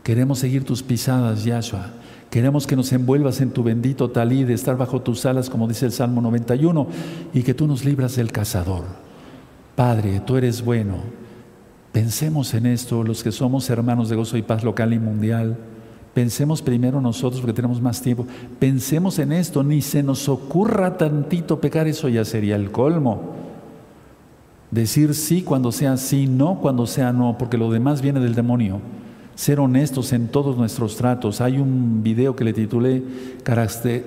[0.04, 1.92] Queremos seguir tus pisadas, Yahshua.
[2.30, 5.86] Queremos que nos envuelvas en tu bendito talí de estar bajo tus alas, como dice
[5.86, 6.88] el Salmo 91,
[7.34, 8.86] y que tú nos libras del cazador.
[9.76, 10.96] Padre, tú eres bueno.
[11.92, 15.58] Pensemos en esto, los que somos hermanos de gozo y paz local y mundial.
[16.14, 18.26] Pensemos primero nosotros porque tenemos más tiempo.
[18.60, 23.36] Pensemos en esto, ni se nos ocurra tantito pecar, eso ya sería el colmo.
[24.72, 28.80] Decir sí cuando sea sí, no cuando sea no, porque lo demás viene del demonio.
[29.36, 31.40] Ser honestos en todos nuestros tratos.
[31.40, 33.02] Hay un video que le titulé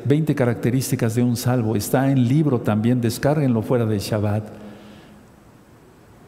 [0.05, 1.75] 20 características de un salvo.
[1.75, 4.45] Está en libro también, descárguenlo fuera de Shabbat.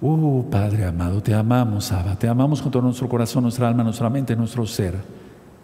[0.01, 4.11] Uh, Padre amado, te amamos, Abba, te amamos con todo nuestro corazón, nuestra alma, nuestra
[4.11, 4.95] mente, nuestro ser.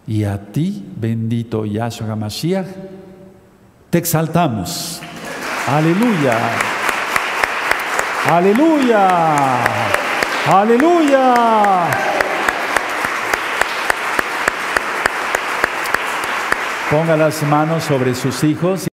[0.06, 2.66] Y a ti, bendito Yahshua HaMashiach,
[3.90, 5.00] te exaltamos.
[5.68, 6.38] Aleluya.
[8.28, 9.64] Aleluya.
[10.46, 11.34] Aleluya.
[16.90, 18.86] Ponga las manos sobre sus hijos.